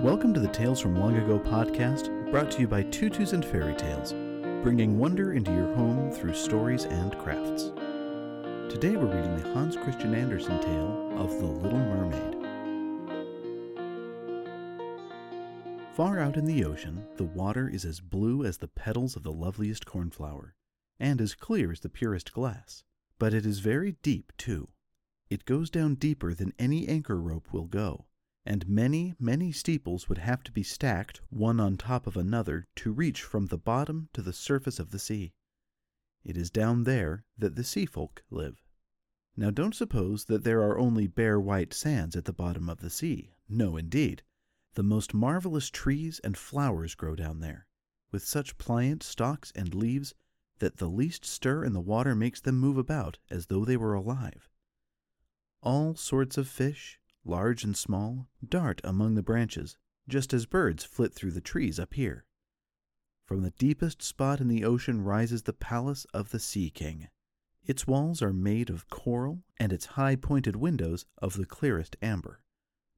[0.00, 3.74] Welcome to the Tales from Long Ago podcast, brought to you by Tutus and Fairy
[3.74, 4.14] Tales,
[4.62, 7.64] bringing wonder into your home through stories and crafts.
[8.72, 12.34] Today we're reading the Hans Christian Andersen tale of The Little Mermaid.
[15.92, 19.32] Far out in the ocean, the water is as blue as the petals of the
[19.32, 20.54] loveliest cornflower,
[20.98, 22.84] and as clear as the purest glass.
[23.18, 24.68] But it is very deep, too.
[25.28, 28.06] It goes down deeper than any anchor rope will go
[28.44, 32.92] and many, many steeples would have to be stacked one on top of another to
[32.92, 35.32] reach from the bottom to the surface of the sea.
[36.24, 38.62] It is down there that the sea folk live.
[39.36, 42.90] Now don't suppose that there are only bare white sands at the bottom of the
[42.90, 43.32] sea.
[43.48, 44.22] No, indeed.
[44.74, 47.66] The most marvelous trees and flowers grow down there,
[48.12, 50.14] with such pliant stalks and leaves
[50.58, 53.94] that the least stir in the water makes them move about as though they were
[53.94, 54.48] alive.
[55.62, 59.76] All sorts of fish, large and small, dart among the branches,
[60.08, 62.24] just as birds flit through the trees up here.
[63.24, 67.08] From the deepest spot in the ocean rises the palace of the Sea King.
[67.64, 72.40] Its walls are made of coral and its high pointed windows of the clearest amber.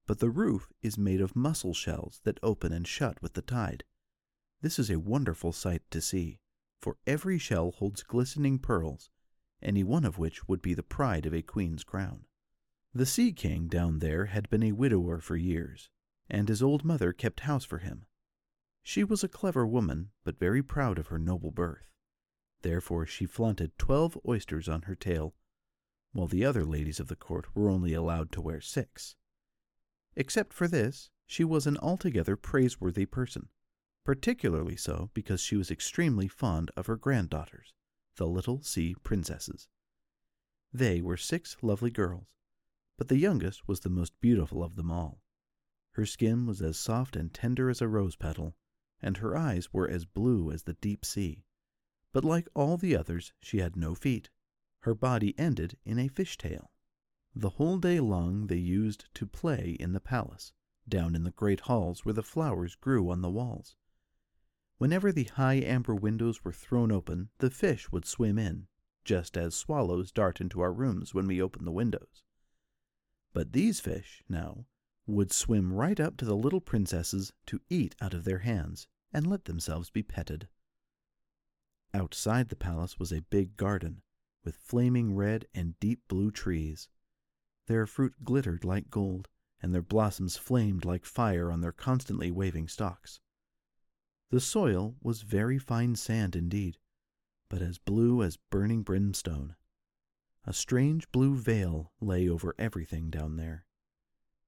[0.06, 3.84] But the roof is made of mussel shells that open and shut with the tide.
[4.62, 6.38] This is a wonderful sight to see,
[6.80, 9.10] for every shell holds glistening pearls,
[9.60, 12.24] any one of which would be the pride of a queen's crown.
[12.94, 15.88] The Sea King down there had been a widower for years,
[16.28, 18.04] and his old mother kept house for him.
[18.82, 21.88] She was a clever woman, but very proud of her noble birth.
[22.60, 25.34] Therefore she flaunted twelve oysters on her tail,
[26.12, 29.16] while the other ladies of the court were only allowed to wear six.
[30.14, 33.48] Except for this, she was an altogether praiseworthy person,
[34.04, 37.72] particularly so because she was extremely fond of her granddaughters,
[38.16, 39.68] the little sea princesses.
[40.74, 42.26] They were six lovely girls,
[43.02, 45.20] but the youngest was the most beautiful of them all.
[45.94, 48.54] Her skin was as soft and tender as a rose petal,
[49.00, 51.42] and her eyes were as blue as the deep sea.
[52.12, 54.30] But like all the others, she had no feet.
[54.82, 56.70] Her body ended in a fish tail.
[57.34, 60.52] The whole day long they used to play in the palace,
[60.88, 63.74] down in the great halls where the flowers grew on the walls.
[64.78, 68.68] Whenever the high amber windows were thrown open, the fish would swim in,
[69.04, 72.22] just as swallows dart into our rooms when we open the windows.
[73.32, 74.66] But these fish, now,
[75.06, 79.26] would swim right up to the little princesses to eat out of their hands and
[79.26, 80.48] let themselves be petted.
[81.94, 84.02] Outside the palace was a big garden
[84.44, 86.88] with flaming red and deep blue trees.
[87.66, 89.28] Their fruit glittered like gold,
[89.60, 93.20] and their blossoms flamed like fire on their constantly waving stalks.
[94.30, 96.78] The soil was very fine sand indeed,
[97.48, 99.54] but as blue as burning brimstone.
[100.44, 103.64] A strange blue veil lay over everything down there.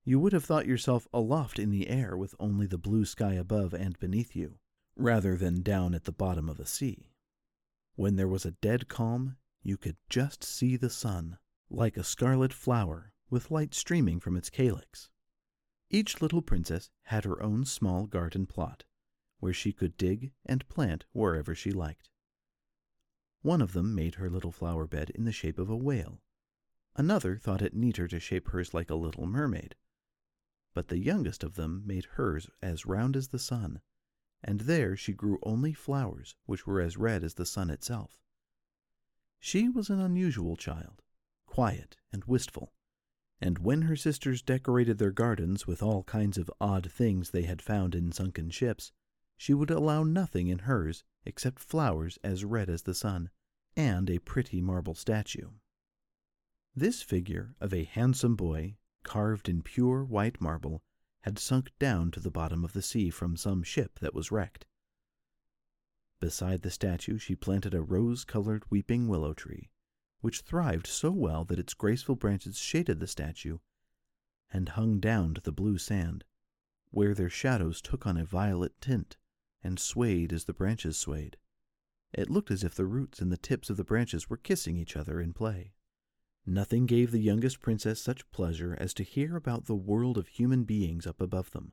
[0.04, 3.72] You would have thought yourself aloft in the air with only the blue sky above
[3.72, 4.58] and beneath you,
[4.96, 7.10] rather than down at the bottom of the sea.
[7.94, 11.38] When there was a dead calm, you could just see the sun,
[11.70, 15.10] like a scarlet flower with light streaming from its calyx.
[15.90, 18.84] Each little princess had her own small garden plot,
[19.38, 22.10] where she could dig and plant wherever she liked.
[23.44, 26.22] One of them made her little flower bed in the shape of a whale.
[26.96, 29.76] Another thought it neater to shape hers like a little mermaid.
[30.72, 33.82] But the youngest of them made hers as round as the sun,
[34.42, 38.18] and there she grew only flowers which were as red as the sun itself.
[39.38, 41.02] She was an unusual child,
[41.44, 42.72] quiet and wistful,
[43.42, 47.60] and when her sisters decorated their gardens with all kinds of odd things they had
[47.60, 48.90] found in sunken ships,
[49.36, 53.30] she would allow nothing in hers except flowers as red as the sun,
[53.76, 55.50] and a pretty marble statue.
[56.76, 60.82] This figure of a handsome boy, carved in pure white marble,
[61.22, 64.66] had sunk down to the bottom of the sea from some ship that was wrecked.
[66.20, 69.70] Beside the statue she planted a rose colored weeping willow tree,
[70.20, 73.58] which thrived so well that its graceful branches shaded the statue
[74.50, 76.24] and hung down to the blue sand,
[76.90, 79.16] where their shadows took on a violet tint
[79.64, 81.38] and swayed as the branches swayed.
[82.12, 84.96] It looked as if the roots and the tips of the branches were kissing each
[84.96, 85.72] other in play.
[86.46, 90.64] Nothing gave the youngest princess such pleasure as to hear about the world of human
[90.64, 91.72] beings up above them.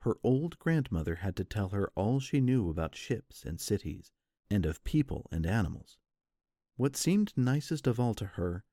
[0.00, 4.10] Her old grandmother had to tell her all she knew about ships and cities,
[4.50, 5.98] and of people and animals.
[6.76, 8.64] What seemed nicest of all to her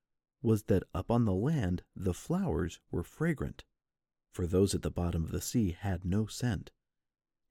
[0.42, 3.64] was that up on the land the flowers were fragrant,
[4.32, 6.70] for those at the bottom of the sea had no scent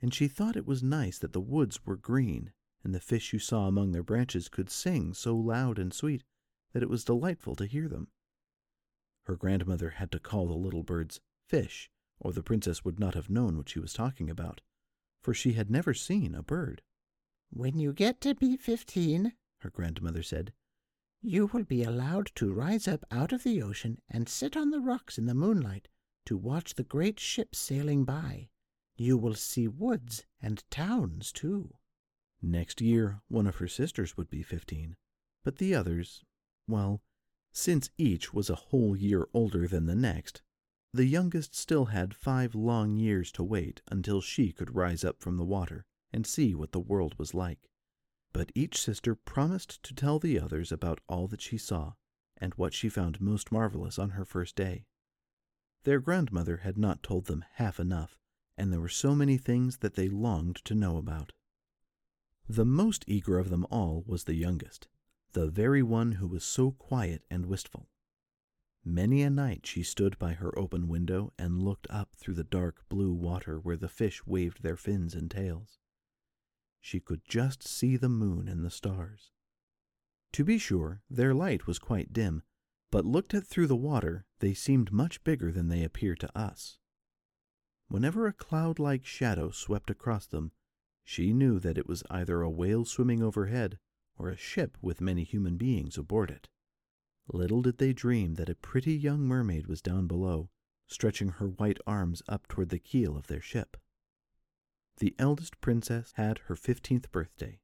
[0.02, 2.52] and she thought it was nice that the woods were green,
[2.84, 6.24] and the fish you saw among their branches could sing so loud and sweet
[6.74, 8.08] that it was delightful to hear them.
[9.24, 11.90] Her grandmother had to call the little birds fish
[12.20, 14.62] or the princess would not have known what she was talking about,
[15.22, 16.82] for she had never seen a bird.
[17.50, 20.54] When you get to be fifteen, her grandmother said,
[21.22, 24.80] you will be allowed to rise up out of the ocean and sit on the
[24.80, 25.88] rocks in the moonlight
[26.26, 28.50] to watch the great ships sailing by.
[28.98, 31.76] You will see woods and towns, too.
[32.42, 34.96] Next year, one of her sisters would be fifteen,
[35.44, 36.24] but the others,
[36.68, 37.02] well,
[37.52, 40.42] since each was a whole year older than the next,
[40.94, 45.38] the youngest still had five long years to wait until she could rise up from
[45.38, 47.70] the water and see what the world was like.
[48.34, 51.94] But each sister promised to tell the others about all that she saw
[52.38, 54.86] and what she found most marvelous on her first day.
[55.84, 58.18] Their grandmother had not told them half enough,
[58.57, 61.33] and there were so many things that they longed to know about.
[62.50, 64.88] The most eager of them all was the youngest,
[65.33, 67.89] the very one who was so quiet and wistful.
[68.83, 72.88] Many a night she stood by her open window and looked up through the dark
[72.88, 75.77] blue water where the fish waved their fins and tails.
[76.80, 79.31] She could just see the moon and the stars.
[80.31, 82.44] To be sure, their light was quite dim,
[82.89, 86.77] but looked at through the water, they seemed much bigger than they appear to us.
[87.89, 90.51] Whenever a cloud like shadow swept across them,
[91.04, 93.80] she knew that it was either a whale swimming overhead
[94.18, 96.50] or a ship with many human beings aboard it.
[97.31, 100.50] Little did they dream that a pretty young mermaid was down below,
[100.88, 103.78] stretching her white arms up toward the keel of their ship.
[104.98, 107.60] The eldest princess had her fifteenth birthday,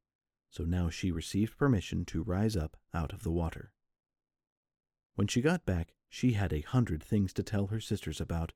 [0.49, 3.73] so now she received permission to rise up out of the water.
[5.15, 8.53] When she got back, she had a hundred things to tell her sisters about.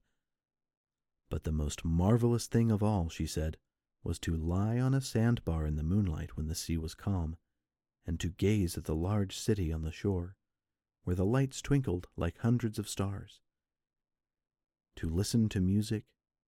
[1.30, 3.58] But the most marvelous thing of all, she said,
[4.04, 7.36] was to lie on a sandbar in the moonlight when the sea was calm,
[8.06, 10.38] and to gaze at the large city on the shore
[11.08, 13.40] where the lights twinkled like hundreds of stars.
[14.98, 16.04] To listen to music,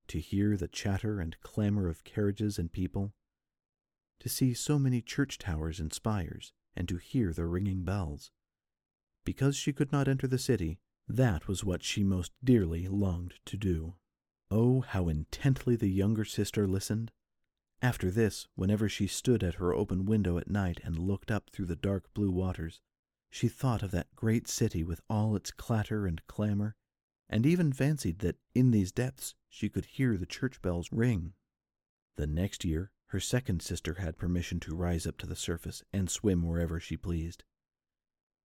[0.08, 3.12] to hear the chatter and clamor of carriages and people,
[4.18, 8.32] to see so many church towers and spires, and to hear the ringing bells.
[9.24, 13.56] Because she could not enter the city, that was what she most dearly longed to
[13.56, 13.94] do.
[14.50, 17.12] Oh, how intently the younger sister listened!
[17.82, 21.66] After this, whenever she stood at her open window at night and looked up through
[21.66, 22.80] the dark blue waters,
[23.30, 26.74] she thought of that great city with all its clatter and clamor,
[27.28, 31.34] and even fancied that in these depths she could hear the church bells ring.
[32.16, 36.10] The next year, her second sister had permission to rise up to the surface and
[36.10, 37.44] swim wherever she pleased.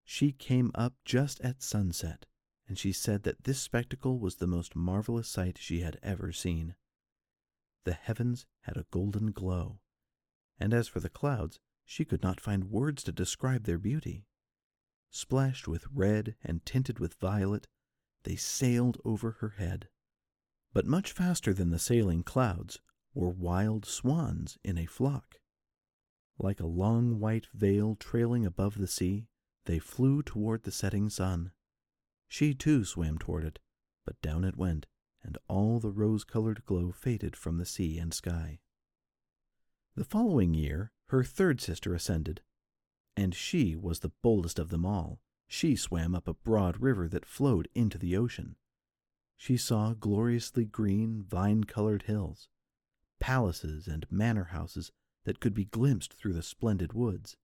[0.04, 2.26] She came up just at sunset,
[2.68, 6.74] and she said that this spectacle was the most marvelous sight she had ever seen.
[7.84, 9.80] The heavens had a golden glow,
[10.58, 14.26] and as for the clouds, she could not find words to describe their beauty.
[15.10, 17.68] Splashed with red and tinted with violet,
[18.24, 19.88] they sailed over her head.
[20.72, 22.80] But much faster than the sailing clouds
[23.12, 25.36] were wild swans in a flock.
[26.38, 29.28] Like a long white veil trailing above the sea,
[29.66, 31.52] they flew toward the setting sun.
[32.28, 33.58] She too swam toward it,
[34.04, 34.86] but down it went,
[35.22, 38.60] and all the rose colored glow faded from the sea and sky.
[39.94, 42.42] The following year, her third sister ascended,
[43.16, 45.20] and she was the boldest of them all.
[45.46, 48.56] She swam up a broad river that flowed into the ocean.
[49.36, 52.48] She saw gloriously green, vine colored hills,
[53.20, 54.90] palaces and manor houses
[55.24, 57.36] that could be glimpsed through the splendid woods.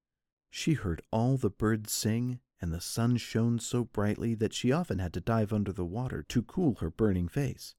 [0.50, 4.98] She heard all the birds sing, and the sun shone so brightly that she often
[4.98, 7.74] had to dive under the water to cool her burning face.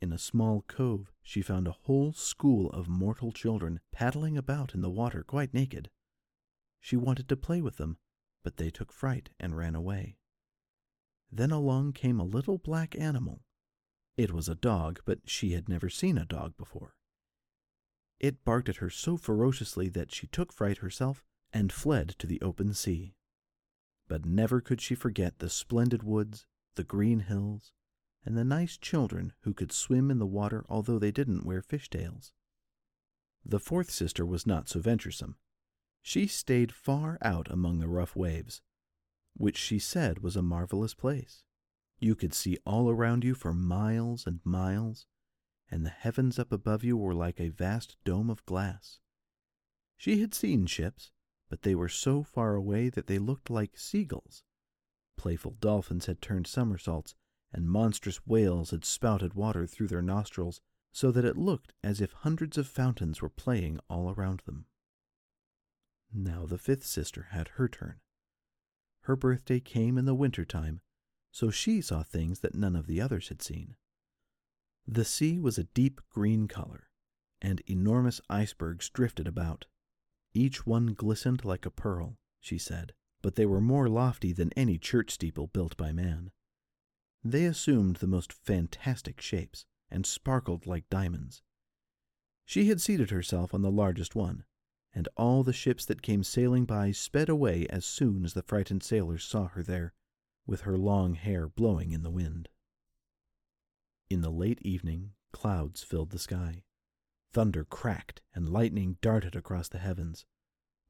[0.00, 4.80] In a small cove, she found a whole school of mortal children paddling about in
[4.80, 5.90] the water quite naked.
[6.80, 7.98] She wanted to play with them,
[8.42, 10.16] but they took fright and ran away.
[11.30, 13.42] Then along came a little black animal.
[14.16, 16.96] It was a dog, but she had never seen a dog before.
[18.18, 22.40] It barked at her so ferociously that she took fright herself and fled to the
[22.42, 23.14] open sea.
[24.10, 27.70] But never could she forget the splendid woods, the green hills,
[28.24, 32.32] and the nice children who could swim in the water although they didn't wear fishtails.
[33.44, 35.36] The fourth sister was not so venturesome.
[36.02, 38.62] She stayed far out among the rough waves,
[39.36, 41.44] which she said was a marvelous place.
[42.00, 45.06] You could see all around you for miles and miles,
[45.70, 48.98] and the heavens up above you were like a vast dome of glass.
[49.96, 51.12] She had seen ships,
[51.50, 54.44] but they were so far away that they looked like seagulls.
[55.18, 57.14] Playful dolphins had turned somersaults,
[57.52, 62.12] and monstrous whales had spouted water through their nostrils, so that it looked as if
[62.12, 64.66] hundreds of fountains were playing all around them.
[66.12, 68.00] Now the fifth sister had her turn.
[69.02, 70.80] Her birthday came in the winter time,
[71.32, 73.76] so she saw things that none of the others had seen.
[74.86, 76.90] The sea was a deep green color,
[77.40, 79.66] and enormous icebergs drifted about.
[80.32, 84.78] Each one glistened like a pearl, she said, but they were more lofty than any
[84.78, 86.30] church steeple built by man.
[87.24, 91.42] They assumed the most fantastic shapes and sparkled like diamonds.
[92.44, 94.44] She had seated herself on the largest one,
[94.92, 98.82] and all the ships that came sailing by sped away as soon as the frightened
[98.82, 99.92] sailors saw her there,
[100.46, 102.48] with her long hair blowing in the wind.
[104.08, 106.64] In the late evening, clouds filled the sky.
[107.32, 110.26] Thunder cracked and lightning darted across the heavens.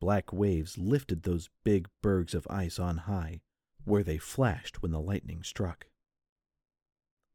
[0.01, 3.43] Black waves lifted those big bergs of ice on high,
[3.85, 5.87] where they flashed when the lightning struck.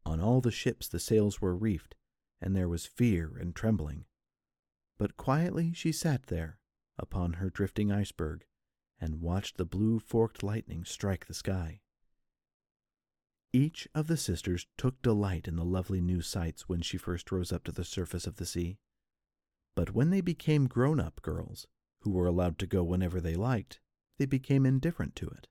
[0.05, 1.95] On all the ships the sails were reefed,
[2.41, 4.05] and there was fear and trembling.
[4.97, 6.57] But quietly she sat there,
[6.97, 8.45] upon her drifting iceberg,
[8.99, 11.81] and watched the blue forked lightning strike the sky.
[13.53, 17.51] Each of the sisters took delight in the lovely new sights when she first rose
[17.53, 18.79] up to the surface of the sea.
[19.75, 21.67] But when they became grown up girls,
[21.99, 23.79] who were allowed to go whenever they liked,
[24.17, 25.47] they became indifferent to it.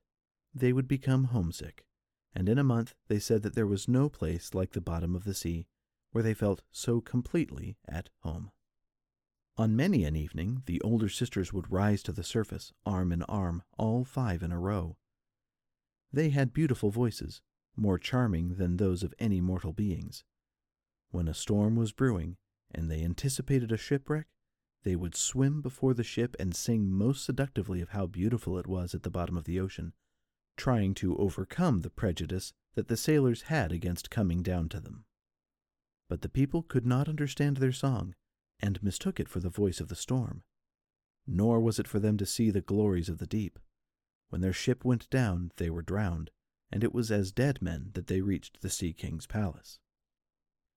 [0.53, 1.85] They would become homesick,
[2.33, 5.25] and in a month they said that there was no place like the bottom of
[5.25, 5.67] the sea
[6.11, 8.51] where they felt so completely at home.
[9.57, 13.63] On many an evening, the older sisters would rise to the surface, arm in arm,
[13.77, 14.97] all five in a row.
[16.11, 17.41] They had beautiful voices,
[17.75, 20.23] more charming than those of any mortal beings.
[21.11, 22.37] When a storm was brewing,
[22.75, 24.27] and they anticipated a shipwreck,
[24.83, 28.93] they would swim before the ship and sing most seductively of how beautiful it was
[28.93, 29.93] at the bottom of the ocean,
[30.57, 35.05] trying to overcome the prejudice that the sailors had against coming down to them.
[36.07, 38.13] But the people could not understand their song,
[38.59, 40.43] and mistook it for the voice of the storm.
[41.25, 43.57] Nor was it for them to see the glories of the deep.
[44.29, 46.29] When their ship went down, they were drowned,
[46.71, 49.79] and it was as dead men that they reached the Sea King's palace.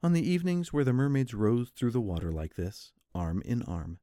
[0.02, 3.98] On the evenings where the mermaids rose through the water like this, arm in arm,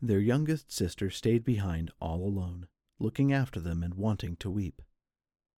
[0.00, 2.68] their youngest sister stayed behind all alone,
[2.98, 4.82] looking after them and wanting to weep.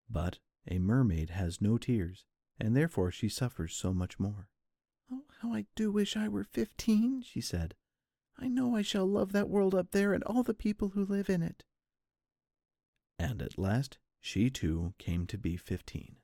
[0.08, 2.24] But a mermaid has no tears,
[2.58, 4.48] and therefore she suffers so much more.
[5.12, 7.74] Oh, how I do wish I were fifteen, she said.
[8.38, 11.28] I know I shall love that world up there and all the people who live
[11.28, 11.62] in it.
[13.18, 16.16] And at last she too came to be fifteen.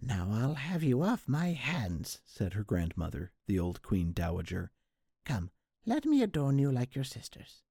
[0.00, 4.70] Now I'll have you off my hands, said her grandmother, the old queen dowager.
[5.24, 5.50] Come,
[5.84, 7.62] let me adorn you like your sisters.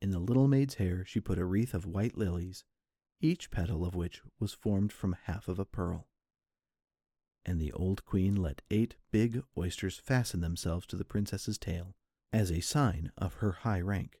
[0.00, 2.64] In the little maid's hair she put a wreath of white lilies,
[3.20, 6.08] each petal of which was formed from half of a pearl.
[7.44, 11.96] And the old queen let eight big oysters fasten themselves to the princess's tail,
[12.32, 14.20] as a sign of her high rank.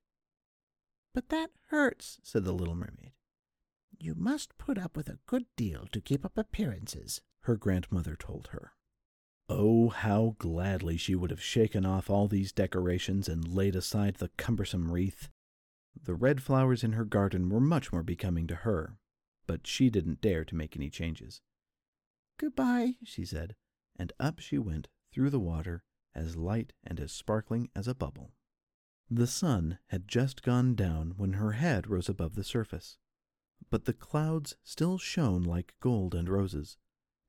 [1.14, 3.12] But that hurts, said the little mermaid.
[4.02, 8.48] You must put up with a good deal to keep up appearances, her grandmother told
[8.48, 8.72] her.
[9.46, 14.30] Oh, how gladly she would have shaken off all these decorations and laid aside the
[14.38, 15.28] cumbersome wreath.
[16.02, 18.96] The red flowers in her garden were much more becoming to her,
[19.46, 21.42] but she didn't dare to make any changes.
[22.38, 23.54] Goodbye, she said,
[23.96, 25.82] and up she went through the water,
[26.14, 28.32] as light and as sparkling as a bubble.
[29.10, 32.96] The sun had just gone down when her head rose above the surface
[33.68, 36.78] but the clouds still shone like gold and roses,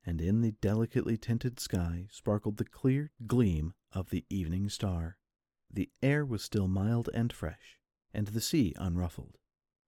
[0.04, 5.18] and in the delicately tinted sky sparkled the clear gleam of the evening star.
[5.70, 7.78] The air was still mild and fresh,
[8.14, 9.38] and the sea unruffled.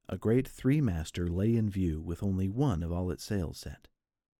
[0.08, 3.88] A great three master lay in view with only one of all its sails set,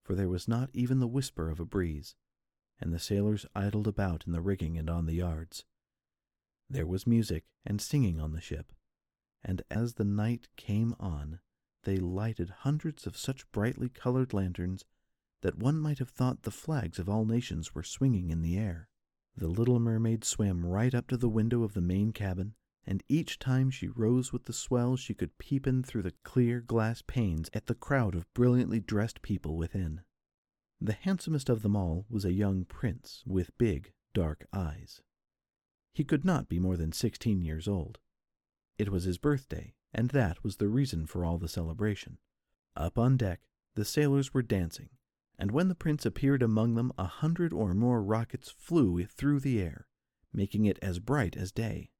[0.02, 2.14] for there was not even the whisper of a breeze,
[2.78, 5.64] and the sailors idled about in the rigging and on the yards.
[6.68, 8.73] There was music and singing on the ship,
[9.42, 11.40] and as the night came on,
[11.85, 14.85] they lighted hundreds of such brightly colored lanterns
[15.43, 18.88] that one might have thought the flags of all nations were swinging in the air.
[19.37, 22.55] The little mermaid swam right up to the window of the main cabin,
[22.87, 26.61] and each time she rose with the swell she could peep in through the clear
[26.61, 30.03] glass panes at the crowd of brilliantly dressed people within.
[30.81, 35.00] The handsomest of them all was a young prince with big, dark eyes.
[35.93, 37.99] He could not be more than sixteen years old.
[38.79, 42.19] It was his birthday, and that was the reason for all the celebration.
[42.77, 43.41] Up on deck,
[43.75, 44.91] the sailors were dancing,
[45.39, 49.61] and when the prince appeared among them, a hundred or more rockets flew through the
[49.61, 49.87] air,
[50.33, 51.91] making it as bright as day.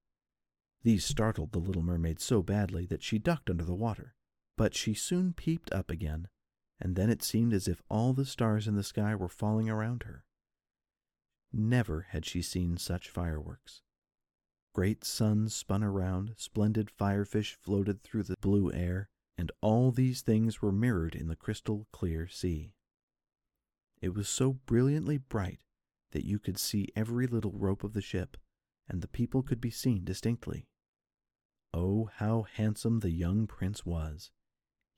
[0.83, 4.15] These startled the little mermaid so badly that she ducked under the water,
[4.57, 6.29] but she soon peeped up again,
[6.81, 10.03] and then it seemed as if all the stars in the sky were falling around
[10.03, 10.25] her.
[11.53, 13.83] Never had she seen such fireworks.
[14.75, 20.61] Great suns spun around, splendid firefish floated through the blue air, and all these things
[20.61, 22.75] were mirrored in the crystal clear sea.
[24.01, 25.61] It was so brilliantly bright
[26.11, 28.37] that you could see every little rope of the ship,
[28.89, 30.67] and the people could be seen distinctly.
[31.73, 34.33] Oh, how handsome the young prince was!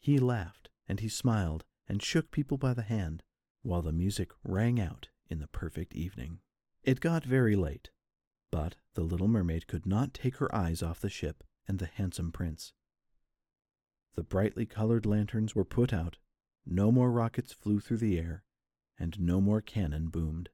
[0.00, 3.22] He laughed, and he smiled, and shook people by the hand,
[3.62, 6.40] while the music rang out in the perfect evening.
[6.82, 7.90] It got very late,
[8.50, 12.32] but the little mermaid could not take her eyes off the ship and the handsome
[12.32, 12.72] prince.
[14.14, 16.16] The brightly colored lanterns were put out,
[16.64, 18.42] no more rockets flew through the air,
[18.98, 20.48] and no more cannon boomed.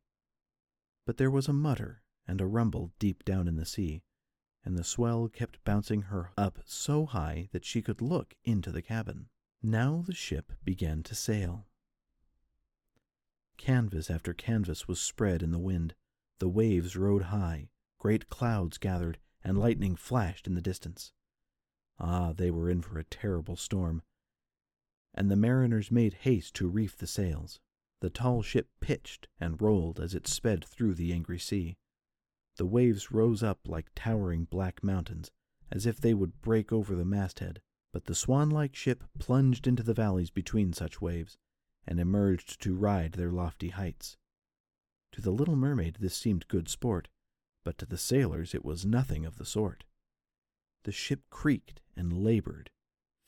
[1.07, 4.03] But there was a mutter and a rumble deep down in the sea,
[4.65, 8.83] and the swell kept bouncing her up so high that she could look into the
[8.83, 9.29] cabin.
[9.63, 11.67] Now the ship began to sail.
[13.57, 15.95] Canvas after canvas was spread in the wind.
[16.39, 17.71] The waves rode high,
[18.02, 21.12] great clouds gathered, and lightning flashed in the distance.
[22.00, 24.02] Ah, they were in for a terrible storm.
[25.14, 27.61] And the mariners made haste to reef the sails.
[28.00, 31.76] The tall ship pitched and rolled as it sped through the angry sea.
[32.56, 35.30] The waves rose up like towering black mountains,
[35.71, 39.85] as if they would break over the masthead, but the swan like ship plunged into
[39.85, 41.38] the valleys between such waves,
[41.87, 44.16] and emerged to ride their lofty heights.
[45.12, 47.06] To the little mermaid this seemed good sport,
[47.64, 49.85] but to the sailors it was nothing of the sort.
[50.85, 52.71] The ship creaked and labored.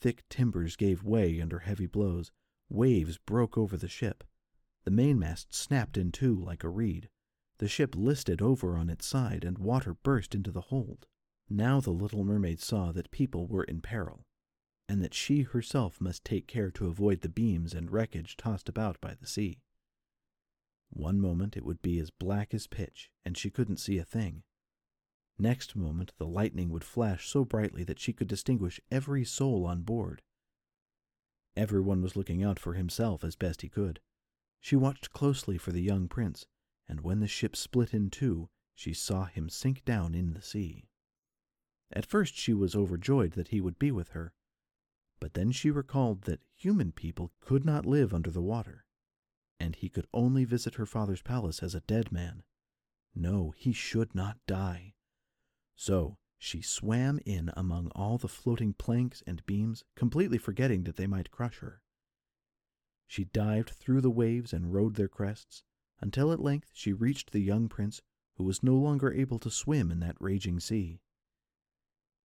[0.00, 2.32] Thick timbers gave way under heavy blows.
[2.68, 4.24] Waves broke over the ship.
[4.84, 7.08] The mainmast snapped in two like a reed.
[7.58, 11.06] The ship listed over on its side, and water burst into the hold.
[11.48, 14.26] Now the little mermaid saw that people were in peril,
[14.88, 19.00] and that she herself must take care to avoid the beams and wreckage tossed about
[19.00, 19.60] by the sea.
[20.94, 24.44] One moment it would be as black as pitch, and she couldn't see a thing.
[25.38, 29.82] Next moment the lightning would flash so brightly that she could distinguish every soul on
[29.82, 30.22] board.
[31.56, 34.00] Everyone was looking out for himself as best he could.
[34.60, 36.46] She watched closely for the young prince,
[36.88, 40.88] and when the ship split in two, she saw him sink down in the sea.
[41.92, 44.33] At first she was overjoyed that he would be with her,
[45.18, 48.84] but then she recalled that human people could not live under the water,
[49.58, 52.42] and he could only visit her father's palace as a dead man.
[53.14, 54.94] No, he should not die.
[55.76, 61.06] So she swam in among all the floating planks and beams, completely forgetting that they
[61.06, 61.80] might crush her.
[63.06, 65.62] She dived through the waves and rode their crests,
[66.00, 68.02] until at length she reached the young prince,
[68.36, 71.00] who was no longer able to swim in that raging sea.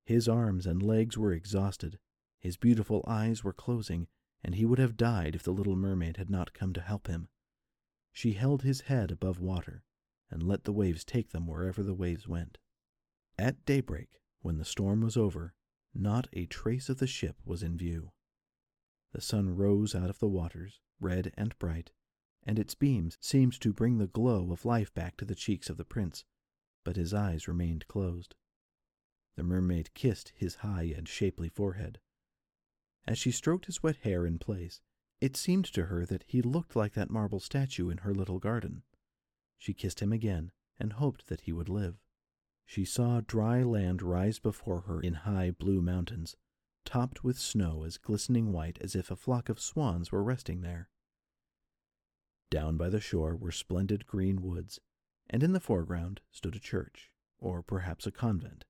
[0.04, 2.00] His arms and legs were exhausted,
[2.40, 4.08] his beautiful eyes were closing,
[4.44, 7.28] and he would have died if the little mermaid had not come to help him.
[8.12, 9.84] She held his head above water,
[10.32, 12.58] and let the waves take them wherever the waves went.
[13.38, 15.54] At daybreak, when the storm was over,
[15.94, 18.12] not a trace of the ship was in view.
[19.12, 21.92] The sun rose out of the waters, red and bright,
[22.44, 25.78] and its beams seemed to bring the glow of life back to the cheeks of
[25.78, 26.26] the prince,
[26.84, 28.36] but his eyes remained closed.
[29.36, 32.00] The mermaid kissed his high and shapely forehead.
[33.08, 34.82] As she stroked his wet hair in place,
[35.22, 38.84] it seemed to her that he looked like that marble statue in her little garden.
[39.58, 41.98] She kissed him again and hoped that he would live.
[42.66, 46.38] She saw dry land rise before her in high blue mountains,
[46.86, 50.90] topped with snow as glistening white as if a flock of swans were resting there.
[52.50, 54.80] Down by the shore were splendid green woods,
[55.30, 58.66] and in the foreground stood a church, or perhaps a convent.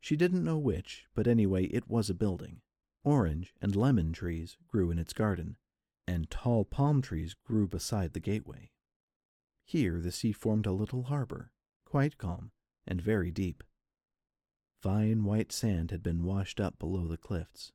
[0.00, 2.62] She didn't know which, but anyway it was a building.
[3.06, 5.56] Orange and lemon trees grew in its garden,
[6.08, 8.72] and tall palm trees grew beside the gateway.
[9.64, 11.52] Here the sea formed a little harbor,
[11.84, 12.50] quite calm
[12.84, 13.62] and very deep.
[14.82, 17.70] Fine white sand had been washed up below the cliffs.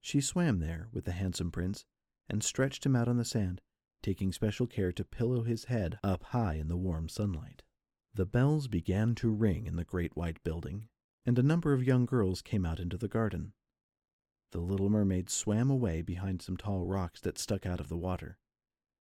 [0.00, 1.84] She swam there with the handsome prince
[2.28, 3.60] and stretched him out on the sand,
[4.02, 7.62] taking special care to pillow his head up high in the warm sunlight.
[8.14, 10.88] The bells began to ring in the great white building,
[11.24, 13.52] and a number of young girls came out into the garden.
[14.52, 18.38] The little mermaid swam away behind some tall rocks that stuck out of the water.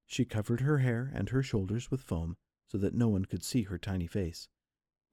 [0.05, 3.63] She covered her hair and her shoulders with foam so that no one could see
[3.63, 4.49] her tiny face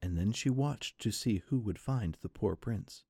[0.02, 3.04] and then she watched to see who would find the poor prince.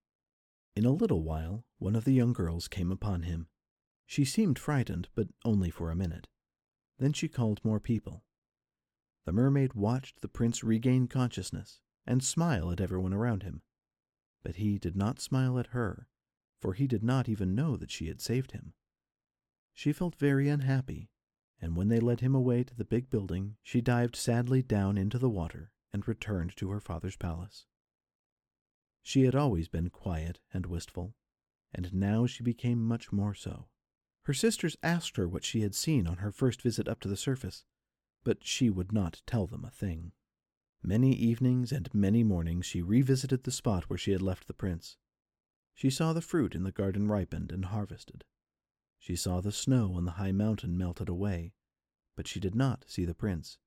[0.76, 3.48] In a little while, one of the young girls came upon him.
[4.06, 6.28] She seemed frightened, but only for a minute.
[6.98, 8.24] Then she called more people.
[9.24, 13.62] The mermaid watched the prince regain consciousness and smile at everyone around him.
[14.42, 16.08] But he did not smile at her,
[16.62, 18.72] for he did not even know that she had saved him.
[19.74, 21.10] She felt very unhappy,
[21.60, 25.18] and when they led him away to the big building, she dived sadly down into
[25.18, 27.66] the water and returned to her father's palace.
[29.02, 31.16] She had always been quiet and wistful,
[31.74, 33.66] and now she became much more so.
[34.26, 37.16] Her sisters asked her what she had seen on her first visit up to the
[37.16, 37.64] surface,
[38.22, 40.12] but she would not tell them a thing.
[40.80, 44.96] Many evenings and many mornings she revisited the spot where she had left the prince.
[45.74, 48.24] She saw the fruit in the garden ripened and harvested.
[48.98, 51.54] She saw the snow on the high mountain melted away,
[52.16, 53.58] but she did not see the prince.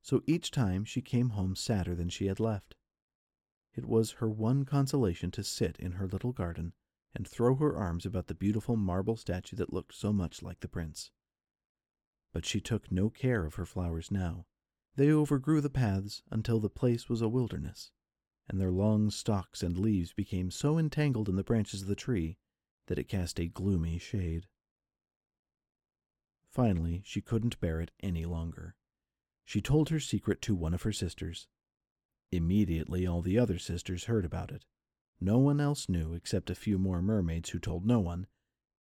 [0.00, 2.74] So each time she came home sadder than she had left.
[3.74, 6.72] It was her one consolation to sit in her little garden
[7.14, 10.68] and throw her arms about the beautiful marble statue that looked so much like the
[10.68, 11.10] prince.
[12.32, 14.46] But she took no care of her flowers now.
[14.96, 17.92] They overgrew the paths until the place was a wilderness,
[18.52, 22.36] and their long stalks and leaves became so entangled in the branches of the tree
[22.86, 24.46] that it cast a gloomy shade.
[26.50, 28.76] Finally, she couldn't bear it any longer.
[29.46, 31.48] She told her secret to one of her sisters.
[32.30, 34.66] Immediately, all the other sisters heard about it.
[35.18, 38.26] No one else knew except a few more mermaids who told no one,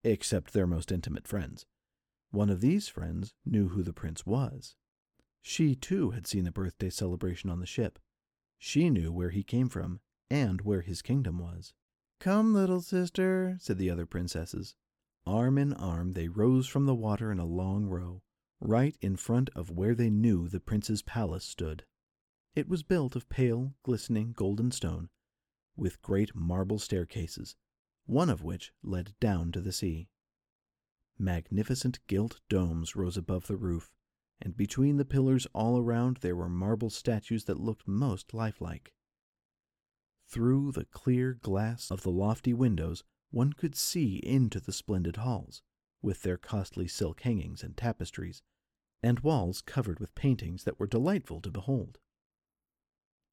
[0.03, 1.65] except their most intimate friends.
[2.31, 4.75] One of these friends knew who the prince was.
[5.41, 7.99] She, too, had seen the birthday celebration on the ship.
[8.63, 11.73] She knew where he came from and where his kingdom was.
[12.19, 14.75] Come, little sister, said the other princesses.
[15.25, 18.21] Arm in arm, they rose from the water in a long row,
[18.59, 21.85] right in front of where they knew the prince's palace stood.
[22.55, 25.09] It was built of pale, glistening golden stone,
[25.75, 27.55] with great marble staircases,
[28.05, 30.07] one of which led down to the sea.
[31.17, 33.91] Magnificent gilt domes rose above the roof,
[34.41, 38.93] and between the pillars all around there were marble statues that looked most lifelike.
[40.27, 45.61] Through the clear glass of the lofty windows one could see into the splendid halls,
[46.01, 48.41] with their costly silk hangings and tapestries,
[49.03, 51.99] and walls covered with paintings that were delightful to behold.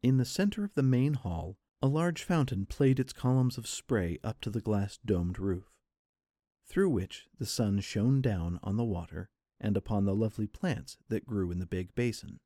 [0.03, 4.19] In the center of the main hall, a large fountain played its columns of spray
[4.23, 5.73] up to the glass domed roof
[6.69, 11.27] through which the sun shone down on the water and upon the lovely plants that
[11.27, 12.39] grew in the big basin.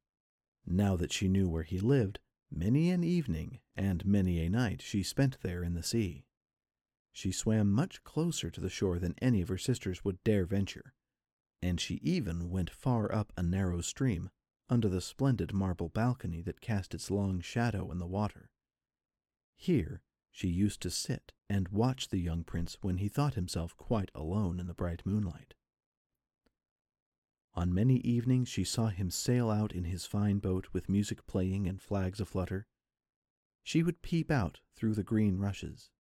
[0.67, 2.19] Now that she knew where he lived,
[2.51, 6.25] many an evening and many a night she spent there in the sea.
[7.13, 10.95] She swam much closer to the shore than any of her sisters would dare venture,
[11.61, 14.31] and she even went far up a narrow stream
[14.71, 18.51] under the splendid marble balcony that cast its long shadow in the water.
[19.57, 24.11] Here she used to sit and watch the young prince when he thought himself quite
[24.15, 25.55] alone in the bright moonlight.
[27.55, 31.67] On many evenings she saw him sail out in his fine boat with music playing
[31.67, 32.67] and flags aflutter.
[33.63, 35.91] She would peep out through the green rushes,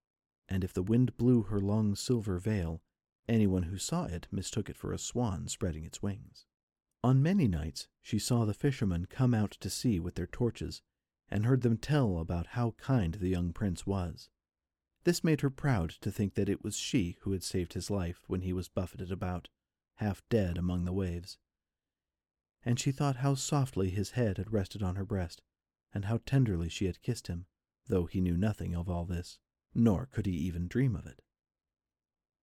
[0.48, 2.82] and if the wind blew her long silver veil,
[3.28, 6.46] anyone who saw it mistook it for a swan spreading its wings.
[7.04, 10.82] On many nights she saw the fishermen come out to sea with their torches
[11.28, 14.28] and heard them tell about how kind the young prince was.
[15.04, 18.22] This made her proud to think that it was she who had saved his life
[18.26, 19.48] when he was buffeted about,
[19.96, 21.38] half dead among the waves.
[22.64, 25.42] And she thought how softly his head had rested on her breast,
[25.92, 27.46] and how tenderly she had kissed him,
[27.86, 29.38] though he knew nothing of all this,
[29.74, 31.22] nor could he even dream of it.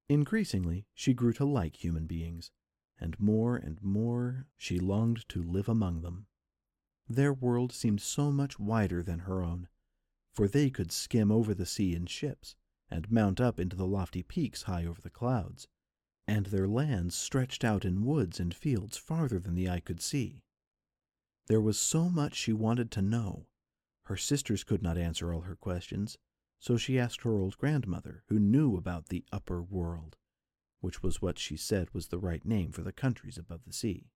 [0.07, 2.51] Increasingly, she grew to like human beings,
[2.99, 6.27] and more and more she longed to live among them.
[7.07, 9.67] Their world seemed so much wider than her own,
[10.31, 12.55] for they could skim over the sea in ships,
[12.89, 15.67] and mount up into the lofty peaks high over the clouds,
[16.29, 20.43] and their lands stretched out in woods and fields farther than the eye could see.
[21.47, 23.47] There was so much she wanted to know.
[24.03, 26.19] Her sisters could not answer all her questions,
[26.59, 30.17] so she asked her old grandmother, who knew about the upper world,
[30.81, 34.11] which was what she said was the right name for the countries above the sea.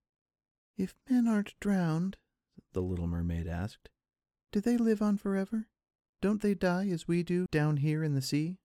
[0.78, 2.18] If men aren't drowned,
[2.74, 3.90] the little mermaid asked.
[4.52, 5.68] Do they live on forever?
[6.22, 8.60] Don't they die as we do down here in the sea?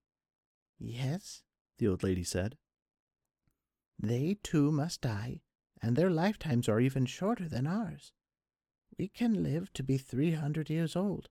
[0.78, 1.44] Yes,
[1.78, 2.58] the old lady said.
[3.98, 5.42] They too must die,
[5.82, 8.12] and their lifetimes are even shorter than ours.
[8.96, 11.28] We can live to be three hundred years old,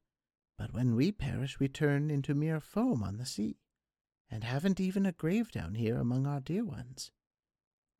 [0.57, 3.59] but when we perish we turn into mere foam on the sea,
[4.29, 7.11] and haven't even a grave down here among our dear ones.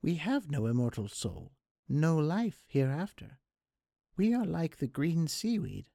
[0.01, 1.53] We have no immortal soul,
[1.87, 3.39] no life hereafter.
[4.15, 5.89] We are like the green seaweed.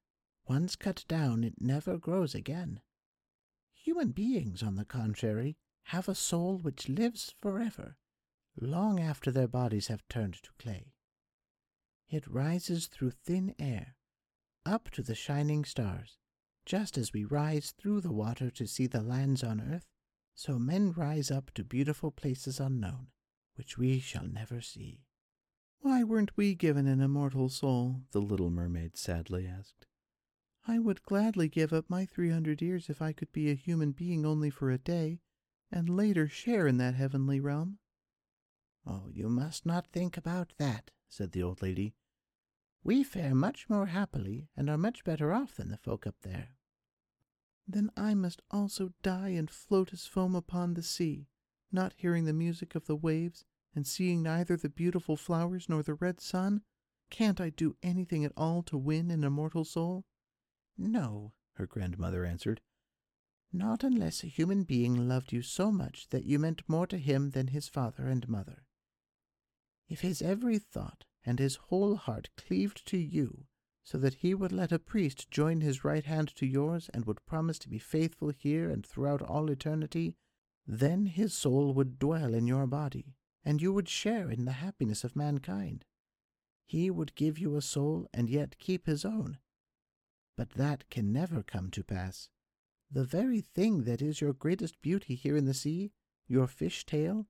[0.46, 2.80] Once cut down, it never grows again.
[3.74, 7.96] Human beings, on the contrary, have a soul which lives forever,
[8.60, 10.92] long after their bodies have turned to clay.
[12.08, 13.96] It rises through thin air,
[14.66, 16.18] up to the shining stars.
[16.64, 19.86] Just as we rise through the water to see the lands on earth,
[20.34, 23.08] so men rise up to beautiful places unknown,
[23.56, 25.00] which we shall never see.
[25.80, 28.02] Why weren't we given an immortal soul?
[28.12, 29.86] the little mermaid sadly asked.
[30.66, 33.90] I would gladly give up my three hundred years if I could be a human
[33.90, 35.18] being only for a day,
[35.72, 37.78] and later share in that heavenly realm.
[38.86, 41.94] Oh, you must not think about that, said the old lady.
[42.82, 46.56] We fare much more happily and are much better off than the folk up there.
[47.66, 51.28] Then I must also die and float as foam upon the sea,
[51.70, 55.94] not hearing the music of the waves and seeing neither the beautiful flowers nor the
[55.94, 56.62] red sun?
[57.10, 60.04] Can't I do anything at all to win an immortal soul?
[60.76, 62.60] No, her grandmother answered.
[63.52, 67.30] Not unless a human being loved you so much that you meant more to him
[67.30, 68.64] than his father and mother.
[69.92, 73.44] If his every thought and his whole heart cleaved to you,
[73.84, 77.26] so that he would let a priest join his right hand to yours and would
[77.26, 80.16] promise to be faithful here and throughout all eternity,
[80.66, 85.04] then his soul would dwell in your body, and you would share in the happiness
[85.04, 85.84] of mankind.
[86.64, 89.36] He would give you a soul and yet keep his own.
[90.38, 92.30] But that can never come to pass.
[92.90, 95.92] The very thing that is your greatest beauty here in the sea,
[96.26, 97.26] your fish tail,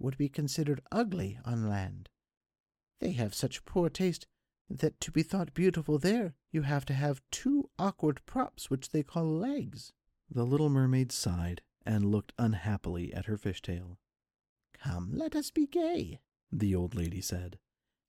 [0.00, 2.08] would be considered ugly on land.
[3.00, 4.26] They have such poor taste
[4.68, 9.02] that to be thought beautiful there you have to have two awkward props which they
[9.02, 9.92] call legs.
[10.30, 13.96] The little mermaid sighed and looked unhappily at her fishtail.
[14.82, 16.20] Come, let us be gay,
[16.52, 17.58] the old lady said.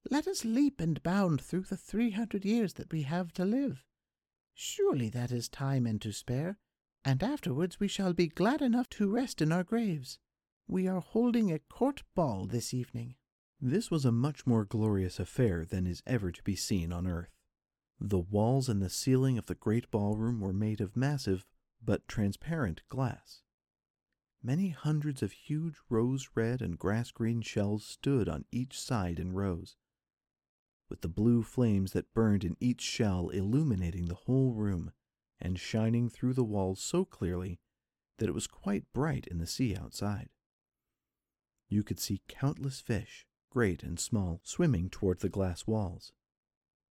[0.10, 3.86] Let us leap and bound through the three hundred years that we have to live.
[4.54, 6.58] Surely that is time and to spare,
[7.04, 10.20] and afterwards we shall be glad enough to rest in our graves.
[10.72, 13.16] We are holding a court ball this evening.
[13.60, 17.36] This was a much more glorious affair than is ever to be seen on earth.
[18.00, 21.46] The walls and the ceiling of the great ballroom were made of massive
[21.84, 23.42] but transparent glass.
[24.42, 29.34] Many hundreds of huge rose red and grass green shells stood on each side in
[29.34, 29.76] rows,
[30.90, 34.94] with the blue flames that burned in each shell illuminating the whole room
[35.38, 37.60] and shining through the walls so clearly
[38.20, 40.30] that it was quite bright in the sea outside.
[41.72, 46.12] You could see countless fish, great and small, swimming toward the glass walls.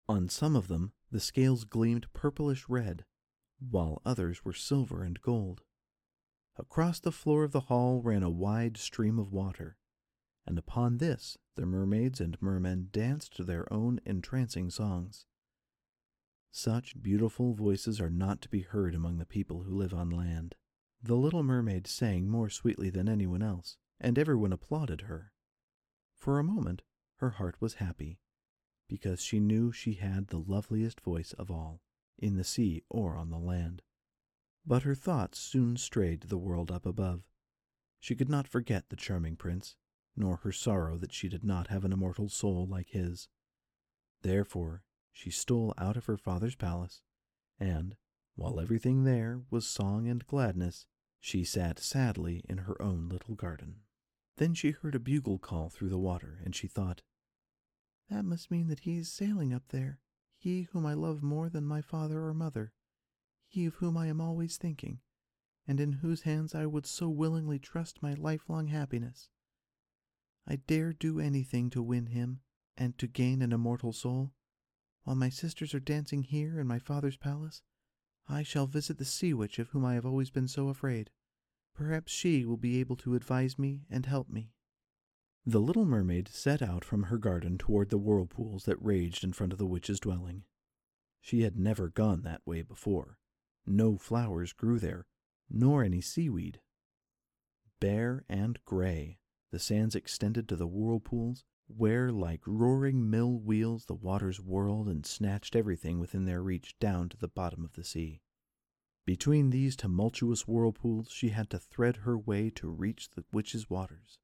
[0.07, 3.03] On some of them, the scales gleamed purplish red,
[3.57, 5.63] while others were silver and gold.
[6.57, 9.77] Across the floor of the hall ran a wide stream of water,
[10.45, 15.25] and upon this the mermaids and mermen danced their own entrancing songs.
[16.51, 20.53] Such beautiful voices are not to be heard among the people who live on land.
[21.01, 25.31] The little mermaid sang more sweetly than anyone else, and everyone applauded her.
[26.15, 26.83] For a moment
[27.17, 28.19] her heart was happy,
[28.87, 31.81] because she knew she had the loveliest voice of all,
[32.17, 33.81] in the sea or on the land.
[34.65, 37.23] But her thoughts soon strayed to the world up above.
[37.99, 39.75] She could not forget the charming prince,
[40.15, 43.29] nor her sorrow that she did not have an immortal soul like his.
[44.21, 47.01] Therefore she stole out of her father's palace,
[47.59, 47.95] and,
[48.35, 50.85] while everything there was song and gladness,
[51.19, 53.81] she sat sadly in her own little garden.
[54.37, 57.01] Then she heard a bugle call through the water, and she thought,
[58.09, 59.99] That must mean that he is sailing up there,
[60.37, 62.71] he whom I love more than my father or mother,
[63.47, 64.99] he of whom I am always thinking,
[65.67, 69.29] and in whose hands I would so willingly trust my lifelong happiness.
[70.47, 72.41] I dare do anything to win him
[72.77, 74.33] and to gain an immortal soul.
[75.03, 77.63] While my sisters are dancing here in my father's palace,
[78.29, 81.09] I shall visit the sea witch of whom I have always been so afraid.
[81.77, 84.49] Perhaps she will be able to advise me and help me.
[85.45, 89.53] The little mermaid set out from her garden toward the whirlpools that raged in front
[89.53, 90.43] of the witch's dwelling.
[91.21, 93.19] She had never gone that way before.
[93.67, 95.05] No flowers grew there,
[95.51, 96.61] nor any seaweed.
[97.79, 99.19] Bare and gray,
[99.51, 105.05] the sands extended to the whirlpools where, like roaring mill wheels, the waters whirled and
[105.05, 108.21] snatched everything within their reach down to the bottom of the sea.
[109.07, 114.19] Between these tumultuous whirlpools, she had to thread her way to reach the witch's waters.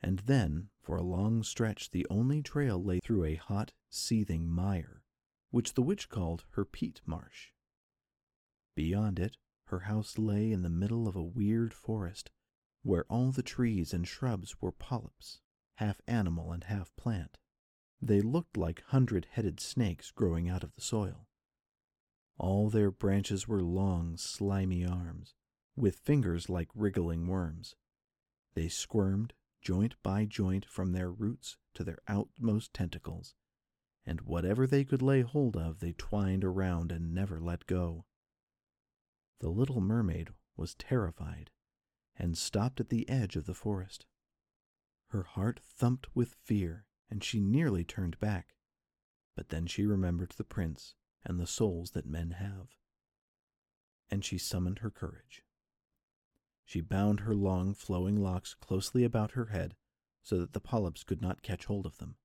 [0.00, 5.02] And then, for a long stretch, the only trail lay through a hot, seething mire,
[5.50, 7.48] which the witch called her peat marsh.
[8.76, 12.30] Beyond it, her house lay in the middle of a weird forest,
[12.84, 15.40] where all the trees and shrubs were polyps
[15.78, 17.38] half animal and half plant.
[18.00, 21.25] They looked like hundred headed snakes growing out of the soil.
[22.38, 25.34] All their branches were long, slimy arms,
[25.74, 27.76] with fingers like wriggling worms.
[28.54, 33.34] They squirmed, joint by joint, from their roots to their outmost tentacles,
[34.04, 38.04] and whatever they could lay hold of they twined around and never let go.
[39.40, 41.50] The little mermaid was terrified
[42.16, 44.06] and stopped at the edge of the forest.
[45.08, 48.54] Her heart thumped with fear, and she nearly turned back.
[49.34, 50.94] But then she remembered the prince
[51.26, 52.68] and the souls that men have.
[54.10, 55.42] And she summoned her courage.
[56.64, 59.74] She bound her long, flowing locks closely about her head
[60.22, 62.16] so that the polyps could not catch hold of them,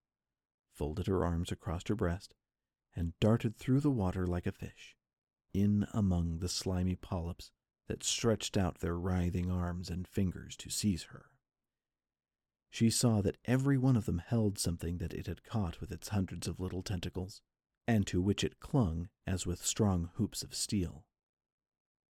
[0.71, 2.33] folded her arms across her breast,
[2.95, 4.95] and darted through the water like a fish,
[5.53, 7.51] in among the slimy polyps
[7.87, 11.25] that stretched out their writhing arms and fingers to seize her.
[12.69, 16.09] She saw that every one of them held something that it had caught with its
[16.09, 17.41] hundreds of little tentacles,
[17.87, 21.05] and to which it clung as with strong hoops of steel.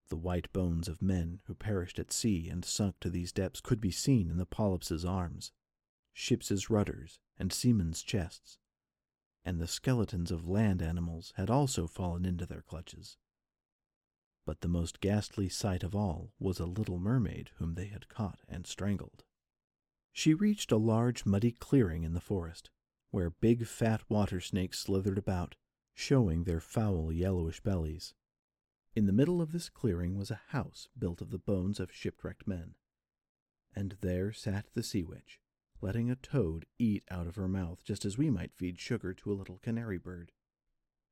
[0.09, 3.81] The white bones of men who perished at sea and sunk to these depths could
[3.81, 5.53] be seen in the polyps' arms,
[6.13, 8.59] ships' rudders, and seamen's chests,
[9.45, 13.19] and the skeletons of land animals had also fallen into their clutches.
[14.47, 18.41] But the most ghastly sight of all was a little mermaid whom they had caught
[18.49, 19.25] and strangled.
[20.13, 22.71] She reached a large muddy clearing in the forest,
[23.11, 25.57] where big fat water snakes slithered about,
[25.95, 28.15] showing their foul yellowish bellies.
[28.95, 32.47] In the middle of this clearing was a house built of the bones of shipwrecked
[32.47, 32.75] men,
[33.75, 35.41] and there sat the sea witch,
[35.81, 39.33] letting a toad eat out of her mouth just as we might feed sugar to
[39.33, 40.33] a little canary bird.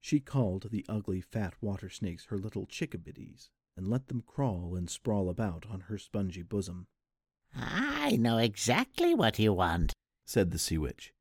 [0.00, 4.88] She called the ugly fat water snakes her little chickabiddies, and let them crawl and
[4.88, 6.86] sprawl about on her spongy bosom.
[7.54, 9.92] I know exactly what you want,
[10.24, 11.12] said the sea witch.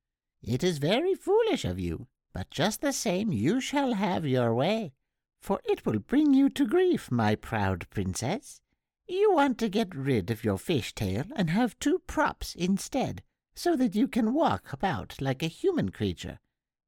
[0.48, 4.94] It is very foolish of you, but just the same you shall have your way,
[5.42, 8.62] for it will bring you to grief, my proud princess.
[9.08, 13.24] You want to get rid of your fish tail and have two props instead,
[13.56, 16.40] so that you can walk about like a human creature,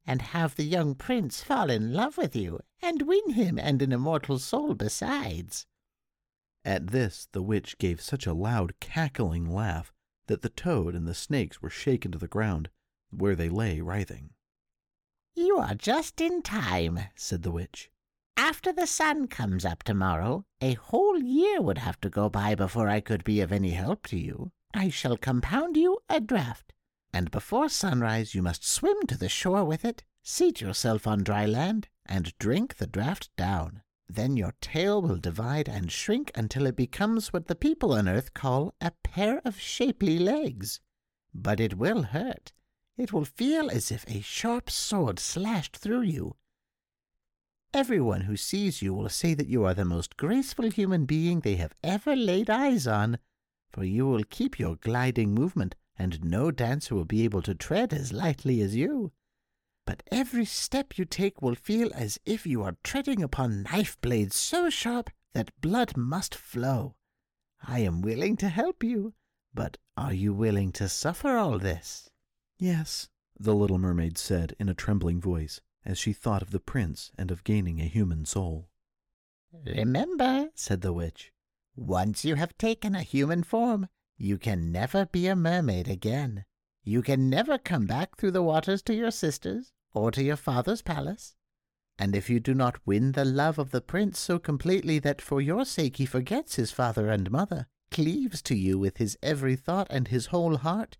[0.06, 3.90] and have the young prince fall in love with you, and win him and an
[3.90, 5.66] immortal soul besides.
[6.64, 9.92] At this the witch gave such a loud cackling laugh
[10.28, 12.70] that the toad and the snakes were shaken to the ground,
[13.10, 14.30] where they lay writhing.
[15.34, 17.90] You are just in time, said the witch.
[18.36, 22.88] After the sun comes up tomorrow, a whole year would have to go by before
[22.88, 24.52] I could be of any help to you.
[24.74, 26.72] I shall compound you a draught,
[27.12, 31.46] and before sunrise you must swim to the shore with it, seat yourself on dry
[31.46, 33.82] land, and drink the draught down.
[34.08, 38.34] Then your tail will divide and shrink until it becomes what the people on earth
[38.34, 40.80] call a pair of shapely legs.
[41.34, 42.52] But it will hurt.
[42.98, 46.36] It will feel as if a sharp sword slashed through you.
[47.72, 51.56] Everyone who sees you will say that you are the most graceful human being they
[51.56, 53.18] have ever laid eyes on,
[53.72, 57.94] for you will keep your gliding movement, and no dancer will be able to tread
[57.94, 59.12] as lightly as you
[59.88, 64.36] but every step you take will feel as if you are treading upon knife blades
[64.36, 66.94] so sharp that blood must flow.
[67.66, 69.14] I am willing to help you,
[69.54, 72.10] but are you willing to suffer all this?
[72.58, 77.12] Yes, the little mermaid said in a trembling voice, as she thought of the prince
[77.16, 78.68] and of gaining a human soul.
[79.64, 81.32] Remember, said the witch,
[81.76, 86.44] once you have taken a human form, you can never be a mermaid again.
[86.82, 90.82] You can never come back through the waters to your sisters, or to your father's
[90.82, 91.36] palace.
[91.98, 95.40] And if you do not win the love of the prince so completely that for
[95.40, 99.86] your sake he forgets his father and mother, cleaves to you with his every thought
[99.90, 100.98] and his whole heart,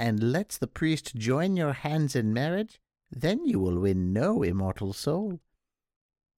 [0.00, 4.92] and lets the priest join your hands in marriage, then you will win no immortal
[4.92, 5.40] soul.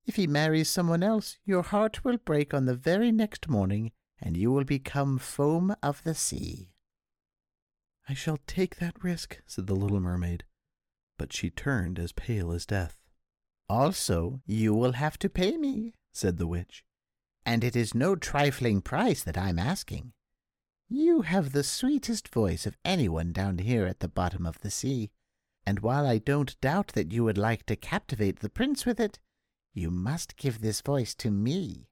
[0.05, 4.37] If he marries someone else, your heart will break on the very next morning, and
[4.37, 6.72] you will become foam of the sea.
[8.09, 10.44] I shall take that risk, said the little mermaid
[11.22, 12.98] but she turned as pale as death.
[13.68, 16.85] Also, you will have to pay me, said the witch,
[17.46, 20.14] and it is no trifling price that I'm asking.
[20.94, 25.11] You have the sweetest voice of anyone down here at the bottom of the sea,
[25.64, 29.18] and while I don't doubt that you would like to captivate the prince with it,
[29.72, 31.88] you must give this voice to me.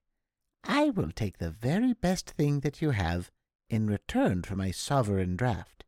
[0.65, 3.31] I will take the very best thing that you have
[3.71, 5.85] in return for my sovereign draught.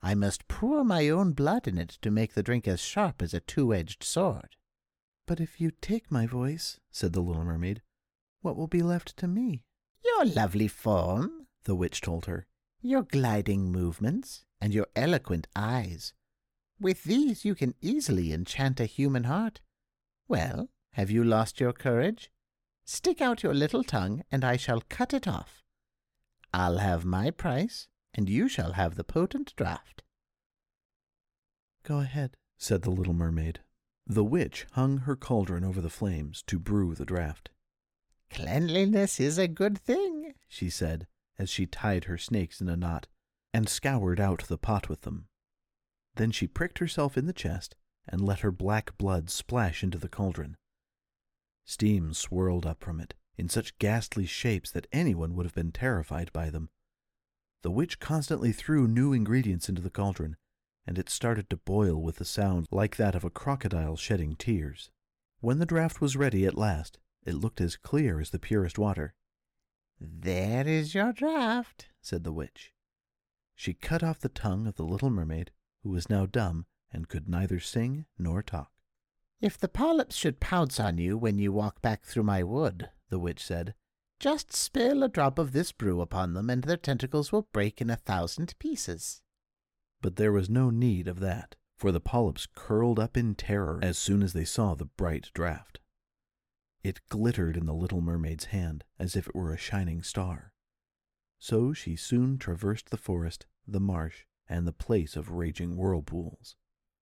[0.00, 3.34] I must pour my own blood in it to make the drink as sharp as
[3.34, 4.56] a two-edged sword.
[5.26, 7.82] But if you take my voice, said the little mermaid,
[8.40, 9.64] what will be left to me?
[10.02, 12.46] Your lovely form, the witch told her,
[12.80, 16.12] your gliding movements, and your eloquent eyes.
[16.80, 19.60] With these you can easily enchant a human heart.
[20.26, 22.30] Well, have you lost your courage?
[22.84, 25.62] Stick out your little tongue, and I shall cut it off.
[26.52, 30.02] I'll have my price, and you shall have the potent draught.
[31.84, 33.60] Go ahead, said the little mermaid.
[34.06, 37.48] The witch hung her cauldron over the flames to brew the draught.
[38.30, 41.06] Cleanliness is a good thing, she said,
[41.38, 43.08] as she tied her snakes in a knot
[43.52, 45.26] and scoured out the pot with them.
[46.16, 47.76] Then she pricked herself in the chest
[48.08, 50.56] and let her black blood splash into the cauldron.
[51.64, 56.32] Steam swirled up from it in such ghastly shapes that anyone would have been terrified
[56.32, 56.68] by them.
[57.62, 60.36] The witch constantly threw new ingredients into the cauldron,
[60.86, 64.90] and it started to boil with a sound like that of a crocodile shedding tears.
[65.40, 69.14] When the draught was ready at last, it looked as clear as the purest water.
[70.04, 72.72] There is your draught, said the witch.
[73.54, 77.28] She cut off the tongue of the little mermaid, who was now dumb and could
[77.28, 78.72] neither sing nor talk.
[79.40, 83.18] If the polyps should pounce on you when you walk back through my wood, the
[83.20, 83.74] witch said,
[84.18, 87.90] just spill a drop of this brew upon them, and their tentacles will break in
[87.90, 89.22] a thousand pieces.
[90.00, 93.98] But there was no need of that, for the polyps curled up in terror as
[93.98, 95.78] soon as they saw the bright draught.
[96.82, 100.52] It glittered in the little mermaid's hand as if it were a shining star.
[101.38, 106.56] So she soon traversed the forest, the marsh, and the place of raging whirlpools.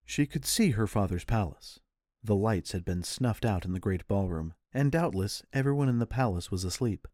[0.05, 1.81] She could see her father's palace.
[2.23, 6.07] The lights had been snuffed out in the great ballroom, and doubtless everyone in the
[6.07, 7.09] palace was asleep.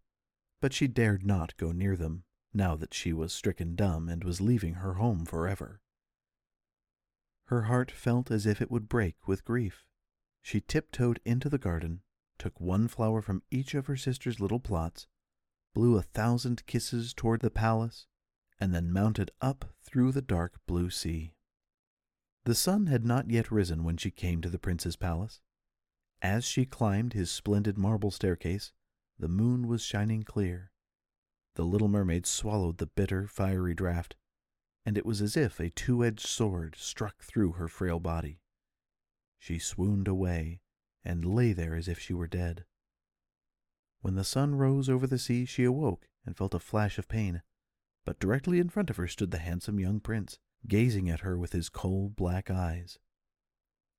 [0.60, 4.40] But she dared not go near them, now that she was stricken dumb and was
[4.40, 5.80] leaving her home forever.
[7.44, 9.84] Her heart felt as if it would break with grief.
[10.42, 12.00] She tiptoed into the garden
[12.38, 15.06] took one flower from each of her sister's little plots,
[15.74, 18.06] blew a thousand kisses toward the palace,
[18.58, 21.34] and then mounted up through the dark blue sea.
[22.44, 25.40] The sun had not yet risen when she came to the prince's palace.
[26.22, 28.72] As she climbed his splendid marble staircase,
[29.18, 30.72] the moon was shining clear.
[31.56, 34.14] The little mermaid swallowed the bitter, fiery draught,
[34.84, 38.40] and it was as if a two edged sword struck through her frail body.
[39.38, 40.60] She swooned away
[41.06, 42.64] and lay there as if she were dead.
[44.00, 47.42] When the sun rose over the sea, she awoke and felt a flash of pain,
[48.04, 50.38] but directly in front of her stood the handsome young prince,
[50.68, 52.98] gazing at her with his cold black eyes.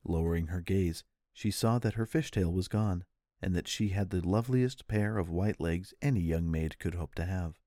[0.03, 1.03] Lowering her gaze,
[1.33, 3.05] she saw that her fishtail was gone,
[3.41, 7.15] and that she had the loveliest pair of white legs any young maid could hope
[7.15, 7.59] to have.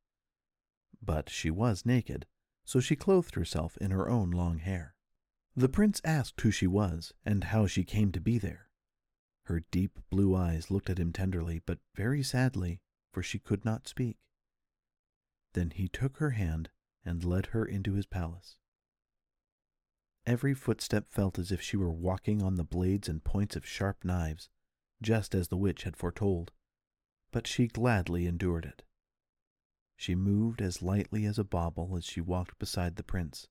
[1.03, 2.26] But she was naked,
[2.64, 4.95] so she clothed herself in her own long hair.
[5.57, 8.69] The prince asked who she was and how she came to be there.
[9.51, 12.80] Her deep blue eyes looked at him tenderly, but very sadly,
[13.12, 14.16] for she could not speak.
[15.55, 16.70] Then he took her hand
[17.05, 18.59] and led her into his palace.
[20.24, 24.05] Every footstep felt as if she were walking on the blades and points of sharp
[24.05, 24.51] knives,
[25.03, 26.53] just as the witch had foretold,
[27.32, 28.84] but she gladly endured it.
[29.96, 33.48] She moved as lightly as a bauble as she walked beside the prince.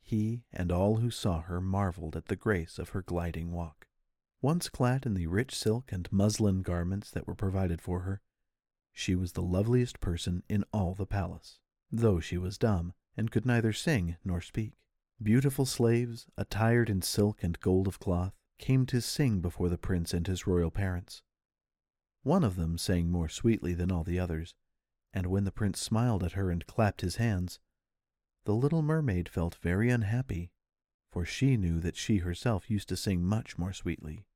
[0.00, 3.85] He and all who saw her marveled at the grace of her gliding walk.
[4.42, 8.20] Once clad in the rich silk and muslin garments that were provided for her,
[8.92, 11.58] she was the loveliest person in all the palace,
[11.90, 14.74] though she was dumb and could neither sing nor speak.
[15.22, 20.12] Beautiful slaves, attired in silk and gold of cloth, came to sing before the prince
[20.12, 21.22] and his royal parents.
[22.22, 24.54] One of them sang more sweetly than all the others,
[25.14, 27.58] and when the prince smiled at her and clapped his hands,
[28.44, 30.50] the little mermaid felt very unhappy
[31.16, 34.26] for she knew that she herself used to sing much more sweetly.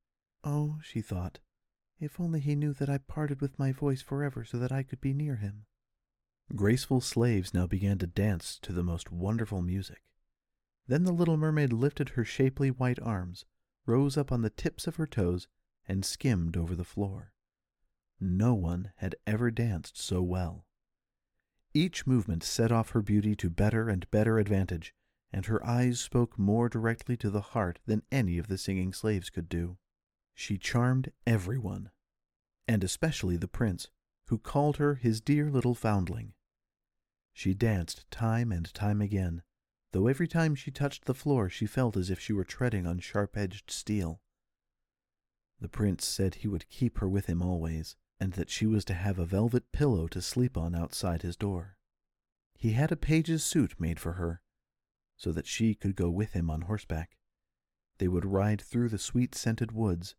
[0.42, 1.38] Oh, she thought,
[1.98, 5.02] if only he knew that I parted with my voice forever so that I could
[5.02, 5.66] be near him.
[6.56, 10.00] Graceful slaves now began to dance to the most wonderful music.
[10.86, 13.44] Then the little mermaid lifted her shapely white arms,
[13.84, 15.48] rose up on the tips of her toes,
[15.86, 17.34] and skimmed over the floor.
[18.18, 20.64] No one had ever danced so well.
[21.74, 24.94] Each movement set off her beauty to better and better advantage,
[25.32, 29.30] and her eyes spoke more directly to the heart than any of the singing slaves
[29.30, 29.78] could do.
[30.34, 31.90] She charmed everyone,
[32.66, 33.88] and especially the prince,
[34.28, 36.32] who called her his dear little foundling.
[37.32, 39.42] She danced time and time again,
[39.92, 42.98] though every time she touched the floor she felt as if she were treading on
[42.98, 44.20] sharp edged steel.
[45.60, 48.94] The prince said he would keep her with him always, and that she was to
[48.94, 51.76] have a velvet pillow to sleep on outside his door.
[52.56, 54.42] He had a page's suit made for her,
[55.20, 57.18] so that she could go with him on horseback.
[57.98, 60.14] They would ride through the sweet scented woods,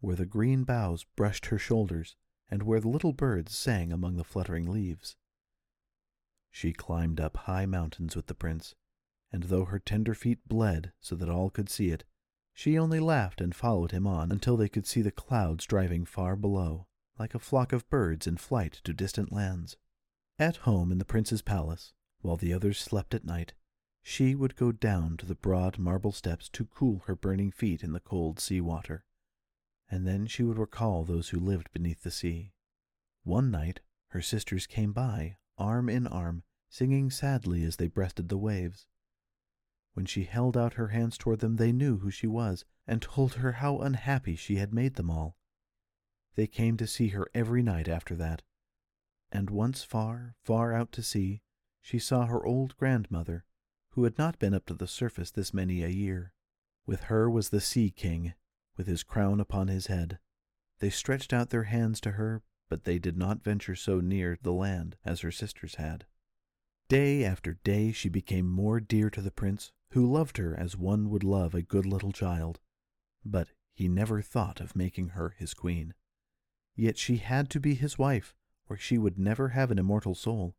[0.00, 2.16] where the green boughs brushed her shoulders,
[2.50, 5.16] and where the little birds sang among the fluttering leaves.
[6.50, 8.74] She climbed up high mountains with the prince,
[9.32, 12.04] and though her tender feet bled so that all could see it,
[12.52, 16.36] she only laughed and followed him on until they could see the clouds driving far
[16.36, 16.86] below,
[17.18, 19.78] like a flock of birds in flight to distant lands.
[20.38, 23.54] At home in the prince's palace, while the others slept at night,
[24.02, 27.92] she would go down to the broad marble steps to cool her burning feet in
[27.92, 29.04] the cold sea water,
[29.88, 32.52] and then she would recall those who lived beneath the sea.
[33.22, 38.38] One night her sisters came by, arm in arm, singing sadly as they breasted the
[38.38, 38.86] waves.
[39.94, 43.34] When she held out her hands toward them, they knew who she was, and told
[43.34, 45.36] her how unhappy she had made them all.
[46.34, 48.42] They came to see her every night after that,
[49.30, 51.42] and once far, far out to sea,
[51.80, 53.44] she saw her old grandmother,
[53.92, 56.32] who had not been up to the surface this many a year.
[56.86, 58.34] With her was the Sea King,
[58.76, 60.18] with his crown upon his head.
[60.80, 64.52] They stretched out their hands to her, but they did not venture so near the
[64.52, 66.06] land as her sisters had.
[66.88, 71.10] Day after day she became more dear to the prince, who loved her as one
[71.10, 72.60] would love a good little child.
[73.24, 75.94] But he never thought of making her his queen.
[76.74, 78.34] Yet she had to be his wife,
[78.68, 80.56] or she would never have an immortal soul,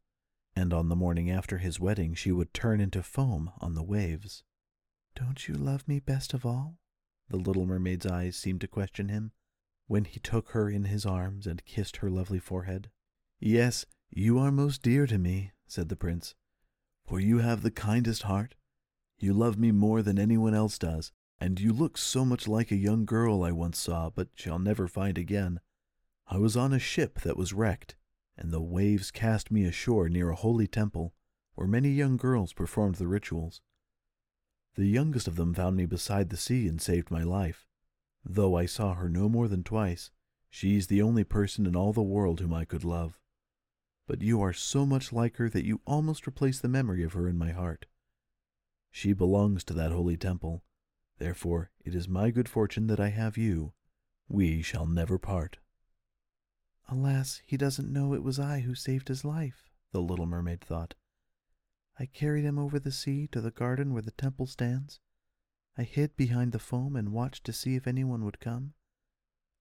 [0.55, 4.43] and on the morning after his wedding she would turn into foam on the waves.
[5.15, 6.77] Don't you love me best of all?
[7.29, 9.31] The little mermaid's eyes seemed to question him
[9.87, 12.89] when he took her in his arms and kissed her lovely forehead.
[13.39, 16.35] Yes, you are most dear to me, said the prince,
[17.05, 18.55] for you have the kindest heart.
[19.19, 22.75] You love me more than anyone else does, and you look so much like a
[22.75, 25.59] young girl I once saw but shall never find again.
[26.27, 27.95] I was on a ship that was wrecked,
[28.37, 31.13] and the waves cast me ashore near a holy temple
[31.55, 33.61] where many young girls performed the rituals.
[34.75, 37.67] The youngest of them found me beside the sea and saved my life.
[38.25, 40.09] Though I saw her no more than twice,
[40.49, 43.19] she's the only person in all the world whom I could love.
[44.07, 47.27] But you are so much like her that you almost replace the memory of her
[47.27, 47.85] in my heart.
[48.91, 50.63] She belongs to that holy temple.
[51.19, 53.73] Therefore, it is my good fortune that I have you.
[54.27, 55.59] We shall never part.
[56.89, 60.95] Alas, he doesn't know it was I who saved his life, the little mermaid thought.
[61.99, 64.99] I carried him over the sea to the garden where the temple stands.
[65.77, 68.73] I hid behind the foam and watched to see if anyone would come.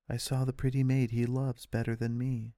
[0.08, 2.54] I saw the pretty maid he loves better than me.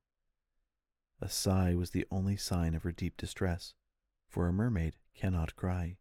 [1.20, 3.74] A sigh was the only sign of her deep distress,
[4.28, 5.98] for a mermaid cannot cry.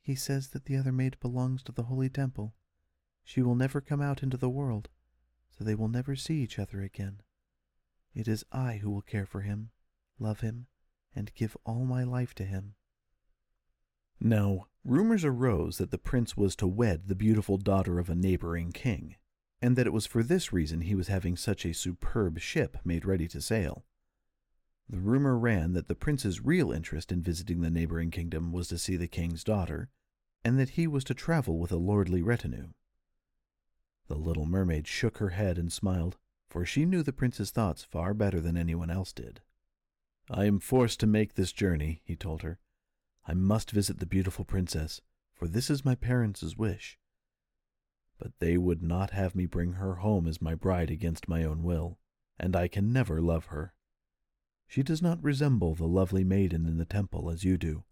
[0.00, 2.54] He says that the other maid belongs to the holy temple.
[3.24, 4.88] She will never come out into the world,
[5.56, 7.20] so they will never see each other again.
[8.14, 9.70] It is I who will care for him,
[10.18, 10.66] love him,
[11.14, 12.74] and give all my life to him.
[14.20, 18.72] Now, rumors arose that the prince was to wed the beautiful daughter of a neighboring
[18.72, 19.16] king,
[19.60, 23.04] and that it was for this reason he was having such a superb ship made
[23.04, 23.84] ready to sail.
[24.88, 28.78] The rumor ran that the prince's real interest in visiting the neighboring kingdom was to
[28.78, 29.88] see the king's daughter,
[30.44, 32.68] and that he was to travel with a lordly retinue.
[34.08, 36.16] The little mermaid shook her head and smiled,
[36.48, 39.40] for she knew the prince's thoughts far better than anyone else did.
[40.30, 42.58] I am forced to make this journey, he told her.
[43.26, 45.00] I must visit the beautiful princess,
[45.34, 46.98] for this is my parents' wish.
[48.18, 51.62] But they would not have me bring her home as my bride against my own
[51.62, 51.98] will,
[52.38, 53.74] and I can never love her.
[54.66, 57.84] She does not resemble the lovely maiden in the temple as you do,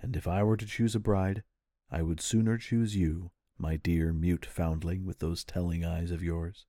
[0.00, 1.42] and if I were to choose a bride,
[1.90, 6.66] I would sooner choose you, my dear mute foundling with those telling eyes of yours.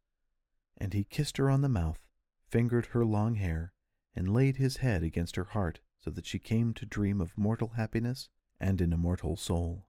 [0.77, 2.07] And he kissed her on the mouth,
[2.47, 3.73] fingered her long hair,
[4.15, 7.69] and laid his head against her heart so that she came to dream of mortal
[7.69, 8.29] happiness
[8.59, 9.87] and an immortal soul.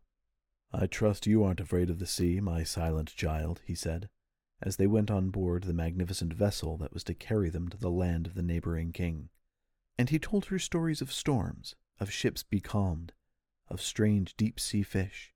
[0.72, 4.08] I trust you aren't afraid of the sea, my silent child, he said,
[4.62, 7.90] as they went on board the magnificent vessel that was to carry them to the
[7.90, 9.30] land of the neighboring king.
[9.98, 13.12] And he told her stories of storms, of ships becalmed,
[13.68, 15.32] of strange deep sea fish,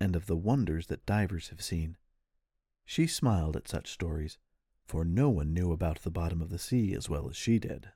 [0.00, 1.96] and of the wonders that divers have seen.
[2.84, 4.38] She smiled at such stories,
[4.84, 7.90] for no one knew about the bottom of the sea as well as she did.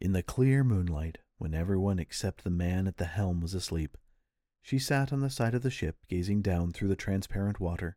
[0.00, 3.96] In the clear moonlight, when everyone except the man at the helm was asleep,
[4.60, 7.96] she sat on the side of the ship gazing down through the transparent water,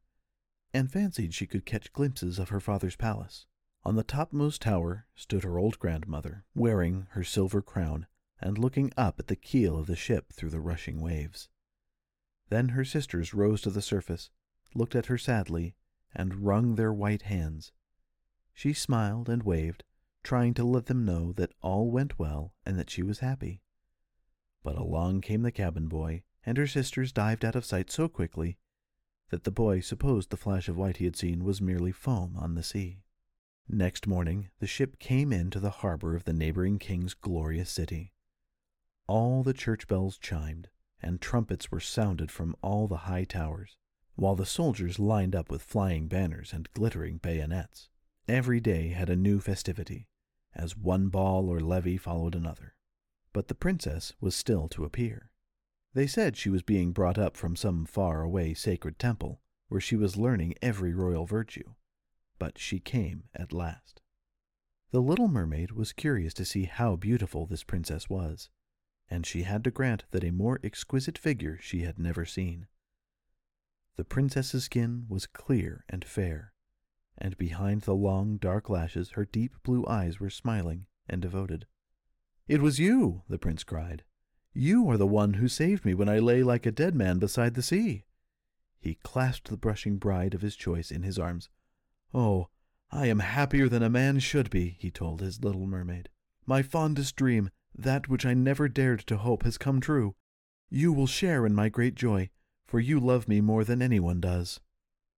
[0.74, 3.48] and fancied she could catch glimpses of her father's palace.
[3.84, 8.08] On the topmost tower stood her old grandmother, wearing her silver crown
[8.40, 11.50] and looking up at the keel of the ship through the rushing waves.
[12.50, 14.30] Then her sisters rose to the surface,
[14.74, 15.76] looked at her sadly,
[16.14, 17.72] and wrung their white hands.
[18.54, 19.84] She smiled and waved,
[20.24, 23.62] trying to let them know that all went well and that she was happy.
[24.64, 28.58] But along came the cabin boy, and her sisters dived out of sight so quickly
[29.30, 32.56] that the boy supposed the flash of white he had seen was merely foam on
[32.56, 33.04] the sea.
[33.68, 38.14] Next morning, the ship came into the harbor of the neighboring king's glorious city.
[39.08, 40.70] All the church bells chimed,
[41.02, 43.78] and trumpets were sounded from all the high towers,
[44.16, 47.90] while the soldiers lined up with flying banners and glittering bayonets.
[48.28, 50.08] Every day had a new festivity,
[50.54, 52.76] as one ball or levee followed another.
[53.34, 55.32] But the princess was still to appear.
[55.94, 59.96] They said she was being brought up from some far away sacred temple, where she
[59.96, 61.76] was learning every royal virtue.
[62.38, 64.02] But she came at last.
[64.92, 68.50] The little mermaid was curious to see how beautiful this princess was,
[69.10, 72.68] and she had to grant that a more exquisite figure she had never seen.
[73.96, 76.54] The princess's skin was clear and fair,
[77.18, 81.66] and behind the long dark lashes her deep blue eyes were smiling and devoted.
[82.48, 84.04] It was you, the prince cried.
[84.54, 87.54] You are the one who saved me when I lay like a dead man beside
[87.54, 88.06] the sea.
[88.80, 91.50] He clasped the brushing bride of his choice in his arms.
[92.14, 92.50] Oh,
[92.92, 96.10] I am happier than a man should be, he told his little mermaid.
[96.46, 97.52] My fondest dream,
[97.84, 100.16] that which I never dared to hope, has come true.
[100.70, 102.30] You will share in my great joy,
[102.68, 104.60] for you love me more than anyone does.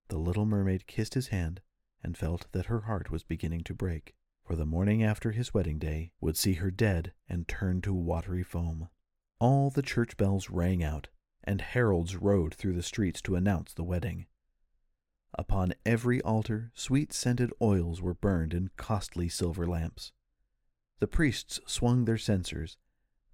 [0.08, 1.60] The little mermaid kissed his hand
[2.02, 5.78] and felt that her heart was beginning to break, for the morning after his wedding
[5.78, 8.88] day would see her dead and turned to watery foam.
[9.38, 11.08] All the church bells rang out,
[11.44, 14.26] and heralds rode through the streets to announce the wedding.
[15.34, 20.12] Upon every altar, sweet scented oils were burned in costly silver lamps.
[21.02, 22.78] The priests swung their censers,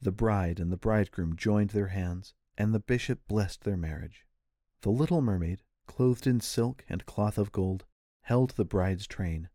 [0.01, 4.27] the bride and the bridegroom joined their hands, and the bishop blessed their marriage.
[4.81, 7.85] The little mermaid, clothed in silk and cloth of gold,
[8.23, 9.51] held the bride's train,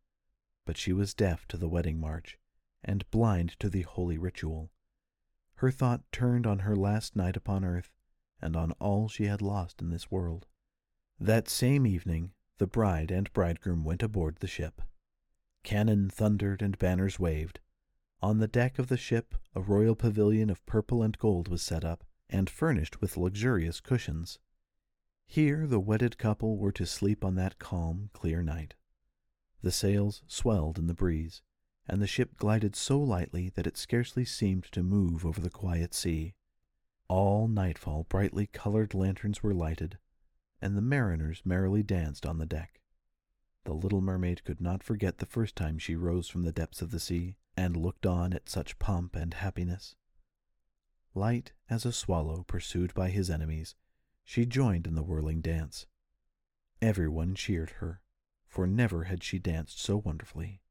[0.64, 2.38] but she was deaf to the wedding march
[2.84, 4.70] and blind to the holy ritual.
[5.55, 7.89] Her thought turned on her last night upon earth
[8.39, 10.45] and on all she had lost in this world.
[11.20, 14.84] That same evening, the bride and bridegroom went aboard the ship.
[15.64, 17.59] Cannon thundered and banners waved.
[18.24, 21.84] On the deck of the ship, a royal pavilion of purple and gold was set
[21.84, 24.39] up, and furnished with luxurious cushions.
[25.28, 28.76] Here the wedded couple were to sleep on that calm, clear night.
[29.61, 31.41] The sails swelled in the breeze,
[31.86, 35.93] and the ship glided so lightly that it scarcely seemed to move over the quiet
[35.93, 36.34] sea.
[37.09, 39.97] All nightfall brightly colored lanterns were lighted,
[40.61, 42.80] and the mariners merrily danced on the deck.
[43.65, 46.91] The little mermaid could not forget the first time she rose from the depths of
[46.91, 49.95] the sea and looked on at such pomp and happiness.
[51.16, 53.76] Light as a swallow pursued by his enemies,
[54.24, 55.86] she joined in the whirling dance.
[56.82, 58.01] Everyone cheered her,
[58.47, 60.62] for never had she danced so wonderfully.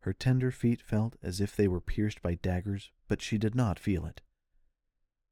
[0.00, 3.78] Her tender feet felt as if they were pierced by daggers, but she did not
[3.78, 4.20] feel it.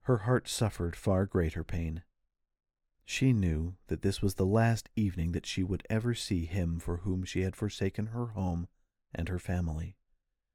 [0.03, 2.03] Her heart suffered far greater pain.
[3.05, 6.99] She knew that this was the last evening that she would ever see him for
[6.99, 8.69] whom she had forsaken her home
[9.15, 9.97] and her family,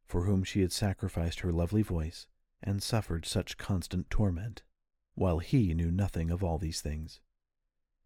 [0.08, 2.28] for whom she had sacrificed her lovely voice
[2.64, 4.64] and suffered such constant torment,
[5.14, 7.20] while he knew nothing of all these things.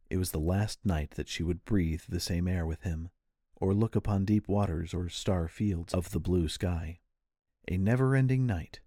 [0.10, 3.10] It was the last night that she would breathe the same air with him,
[3.56, 7.00] or look upon deep waters or star fields of the blue sky.
[7.68, 8.82] A never ending night,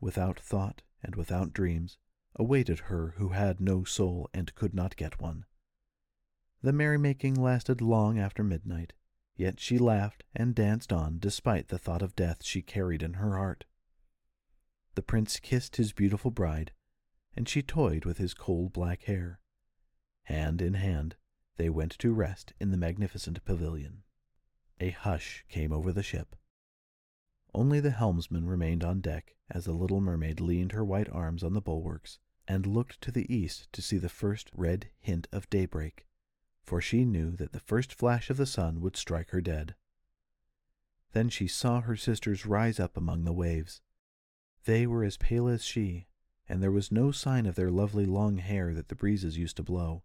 [0.00, 1.96] without thought and without dreams,
[2.34, 5.44] awaited her who had no soul and could not get one.
[6.62, 8.92] The merrymaking lasted long after midnight,
[9.36, 13.36] yet she laughed and danced on despite the thought of death she carried in her
[13.36, 13.64] heart.
[14.94, 16.72] The prince kissed his beautiful bride,
[17.36, 19.40] and she toyed with his coal black hair.
[20.24, 21.16] Hand in hand,
[21.56, 24.02] they went to rest in the magnificent pavilion.
[24.80, 26.34] A hush came over the ship.
[27.54, 31.52] Only the helmsman remained on deck as the little mermaid leaned her white arms on
[31.52, 32.18] the bulwarks
[32.48, 36.06] and looked to the east to see the first red hint of daybreak,
[36.66, 39.76] for she knew that the first flash of the sun would strike her dead.
[41.12, 43.80] Then she saw her sisters rise up among the waves.
[44.64, 46.08] They were as pale as she,
[46.48, 49.62] and there was no sign of their lovely long hair that the breezes used to
[49.62, 50.02] blow.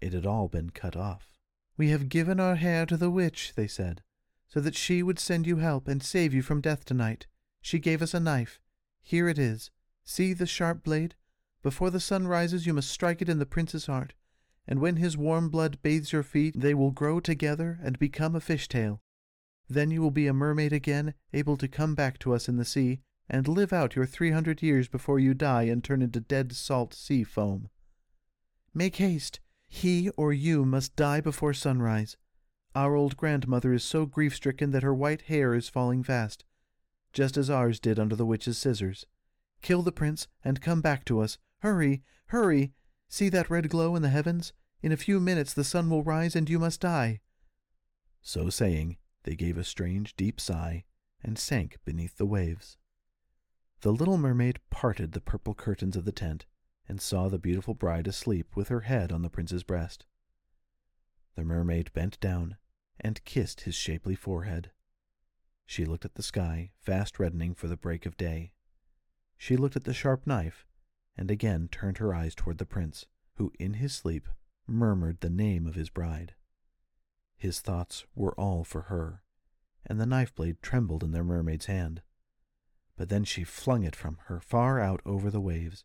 [0.00, 1.32] It had all been cut off.
[1.78, 4.02] We have given our hair to the witch, they said,
[4.46, 7.26] so that she would send you help and save you from death tonight.
[7.62, 8.60] She gave us a knife.
[9.02, 9.70] Here it is.
[10.04, 11.14] See the sharp blade?
[11.62, 14.14] Before the sun rises, you must strike it in the prince's heart,
[14.66, 18.40] and when his warm blood bathes your feet, they will grow together and become a
[18.40, 19.00] fishtail.
[19.68, 22.64] Then you will be a mermaid again, able to come back to us in the
[22.64, 26.52] sea, and live out your three hundred years before you die and turn into dead
[26.52, 27.68] salt sea foam.
[28.72, 29.40] Make haste.
[29.68, 32.16] He or you must die before sunrise.
[32.74, 36.44] Our old grandmother is so grief stricken that her white hair is falling fast,
[37.12, 39.06] just as ours did under the witch's scissors.
[39.62, 42.74] Kill the prince and come back to us, Hurry, hurry!
[43.08, 44.52] See that red glow in the heavens?
[44.82, 47.20] In a few minutes the sun will rise and you must die.
[48.20, 50.84] So saying, they gave a strange deep sigh
[51.22, 52.76] and sank beneath the waves.
[53.80, 56.46] The little mermaid parted the purple curtains of the tent
[56.88, 60.06] and saw the beautiful bride asleep with her head on the prince's breast.
[61.34, 62.56] The mermaid bent down
[63.00, 64.70] and kissed his shapely forehead.
[65.66, 68.52] She looked at the sky, fast reddening for the break of day.
[69.36, 70.64] She looked at the sharp knife
[71.16, 73.06] and again turned her eyes toward the prince,
[73.36, 74.28] who in his sleep
[74.66, 76.34] murmured the name of his bride.
[77.36, 79.22] His thoughts were all for her,
[79.84, 82.02] and the knife blade trembled in their mermaid's hand.
[82.96, 85.84] But then she flung it from her far out over the waves.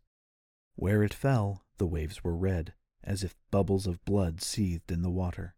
[0.76, 2.74] Where it fell, the waves were red,
[3.04, 5.56] as if bubbles of blood seethed in the water.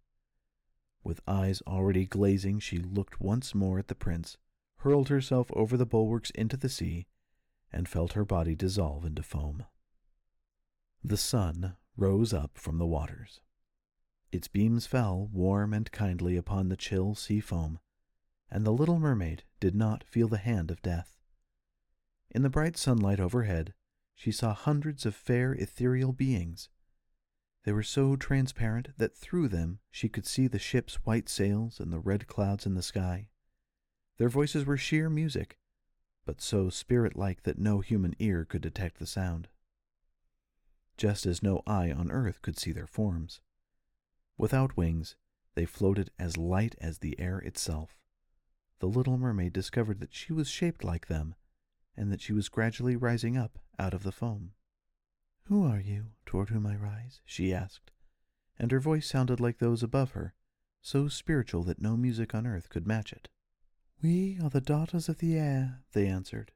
[1.03, 4.37] With eyes already glazing, she looked once more at the prince,
[4.77, 7.07] hurled herself over the bulwarks into the sea,
[7.73, 9.65] and felt her body dissolve into foam.
[11.03, 13.41] The sun rose up from the waters.
[14.31, 17.79] Its beams fell warm and kindly upon the chill sea foam,
[18.49, 21.17] and the little mermaid did not feel the hand of death.
[22.31, 23.73] In the bright sunlight overhead,
[24.15, 26.69] she saw hundreds of fair ethereal beings.
[27.63, 31.91] They were so transparent that through them she could see the ship's white sails and
[31.91, 33.29] the red clouds in the sky.
[34.17, 35.57] Their voices were sheer music,
[36.25, 39.47] but so spirit like that no human ear could detect the sound.
[40.97, 43.41] Just as no eye on earth could see their forms.
[44.37, 45.15] Without wings,
[45.55, 47.99] they floated as light as the air itself.
[48.79, 51.35] The little mermaid discovered that she was shaped like them,
[51.95, 54.51] and that she was gradually rising up out of the foam.
[55.45, 57.21] Who are you, toward whom I rise?
[57.25, 57.91] she asked,
[58.57, 60.33] and her voice sounded like those above her,
[60.81, 63.29] so spiritual that no music on earth could match it.
[64.01, 66.51] We are the daughters of the air, they answered.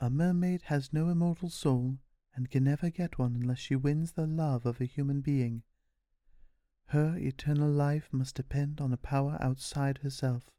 [0.00, 1.98] A mermaid has no immortal soul,
[2.34, 5.62] and can never get one unless she wins the love of a human being.
[6.86, 10.50] Her eternal life must depend on a power outside herself.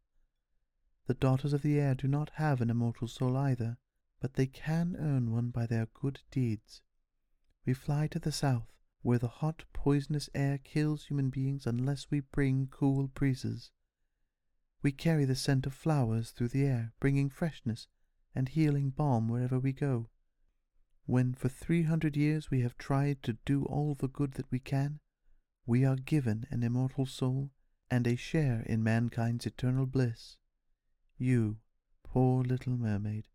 [1.07, 3.78] The daughters of the air do not have an immortal soul either,
[4.20, 6.82] but they can earn one by their good deeds.
[7.66, 12.22] We fly to the south, where the hot, poisonous air kills human beings unless we
[12.22, 13.70] bring cool breezes.
[14.86, 17.88] We carry the scent of flowers through the air, bringing freshness
[18.36, 20.11] and healing balm wherever we go.
[21.07, 24.59] When for three hundred years we have tried to do all the good that we
[24.59, 24.99] can,
[25.65, 27.49] we are given an immortal soul
[27.89, 30.38] and a share in mankind's eternal bliss.
[31.17, 31.57] You,
[32.03, 33.27] poor little mermaid,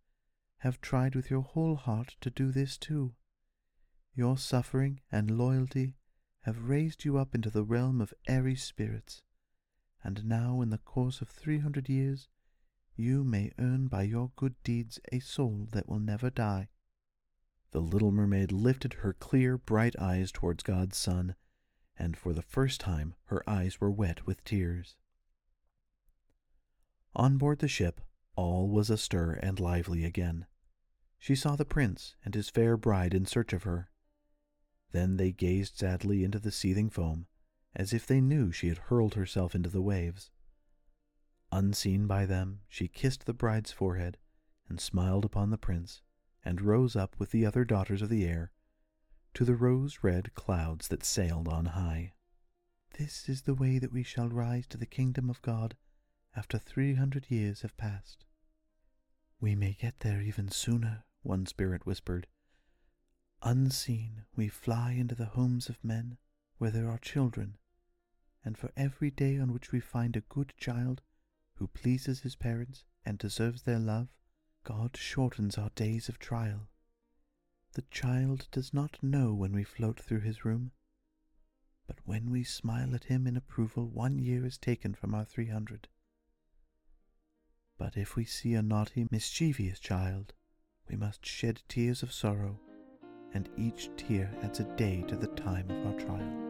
[0.59, 3.16] have tried with your whole heart to do this too.
[4.14, 5.96] Your suffering and loyalty
[6.42, 9.24] have raised you up into the realm of airy spirits,
[10.03, 12.28] and now in the course of three hundred years
[12.96, 16.68] you may earn by your good deeds a soul that will never die.
[17.72, 21.34] The little mermaid lifted her clear, bright eyes towards God's sun
[22.01, 24.96] and for the first time her eyes were wet with tears.
[27.14, 28.01] On board the ship,
[28.36, 30.46] all was astir and lively again.
[31.18, 33.90] She saw the prince and his fair bride in search of her.
[34.92, 37.26] Then they gazed sadly into the seething foam,
[37.75, 40.31] as if they knew she had hurled herself into the waves.
[41.53, 44.16] Unseen by them, she kissed the bride's forehead
[44.68, 46.03] and smiled upon the prince,
[46.45, 48.53] and rose up with the other daughters of the air
[49.35, 52.12] to the rose red clouds that sailed on high.
[52.99, 55.77] This is the way that we shall rise to the kingdom of God
[56.35, 58.25] after three hundred years have passed.
[59.41, 62.27] We may get there even sooner, one spirit whispered.
[63.43, 66.18] Unseen, we fly into the homes of men
[66.61, 67.57] where there are children,
[68.45, 71.01] and for every day on which we find a good child
[71.55, 74.09] who pleases his parents and deserves their love,
[74.63, 76.69] God shortens our days of trial.
[77.73, 80.73] The child does not know when we float through his room,
[81.87, 85.49] but when we smile at him in approval, one year is taken from our three
[85.49, 85.89] hundred.
[87.79, 90.35] But if we see a naughty, mischievous child,
[90.91, 92.61] we must shed tears of sorrow,
[93.33, 96.49] and each tear adds a day to the time of our trial.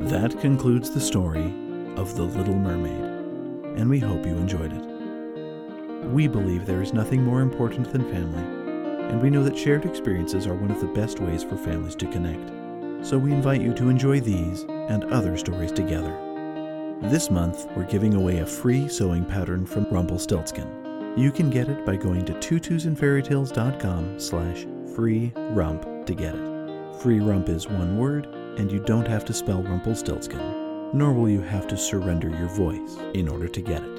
[0.00, 1.54] That concludes the story
[1.96, 6.06] of The Little Mermaid, and we hope you enjoyed it.
[6.08, 8.42] We believe there is nothing more important than family,
[9.08, 12.06] and we know that shared experiences are one of the best ways for families to
[12.08, 13.06] connect.
[13.06, 16.14] So we invite you to enjoy these and other stories together.
[17.00, 21.14] This month, we're giving away a free sewing pattern from Rumpelstiltskin.
[21.16, 27.00] You can get it by going to tutusandfairytales.com slash free rump to get it.
[27.00, 28.28] Free rump is one word,
[28.58, 32.96] and you don't have to spell Rumpelstiltskin, nor will you have to surrender your voice
[33.14, 33.96] in order to get it.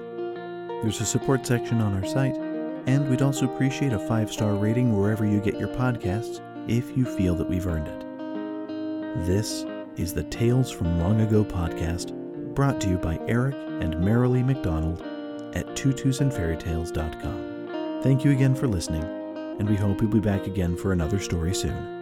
[0.82, 2.36] There's a support section on our site,
[2.88, 7.06] and we'd also appreciate a five star rating wherever you get your podcasts if you
[7.06, 9.26] feel that we've earned it.
[9.26, 9.66] This
[9.98, 12.14] is the Tales from Long Ago podcast,
[12.54, 15.02] brought to you by Eric and Merrily McDonald
[15.56, 18.02] at tutusandfairytales.com.
[18.04, 19.04] Thank you again for listening,
[19.60, 21.97] and we hope you'll be back again for another story soon.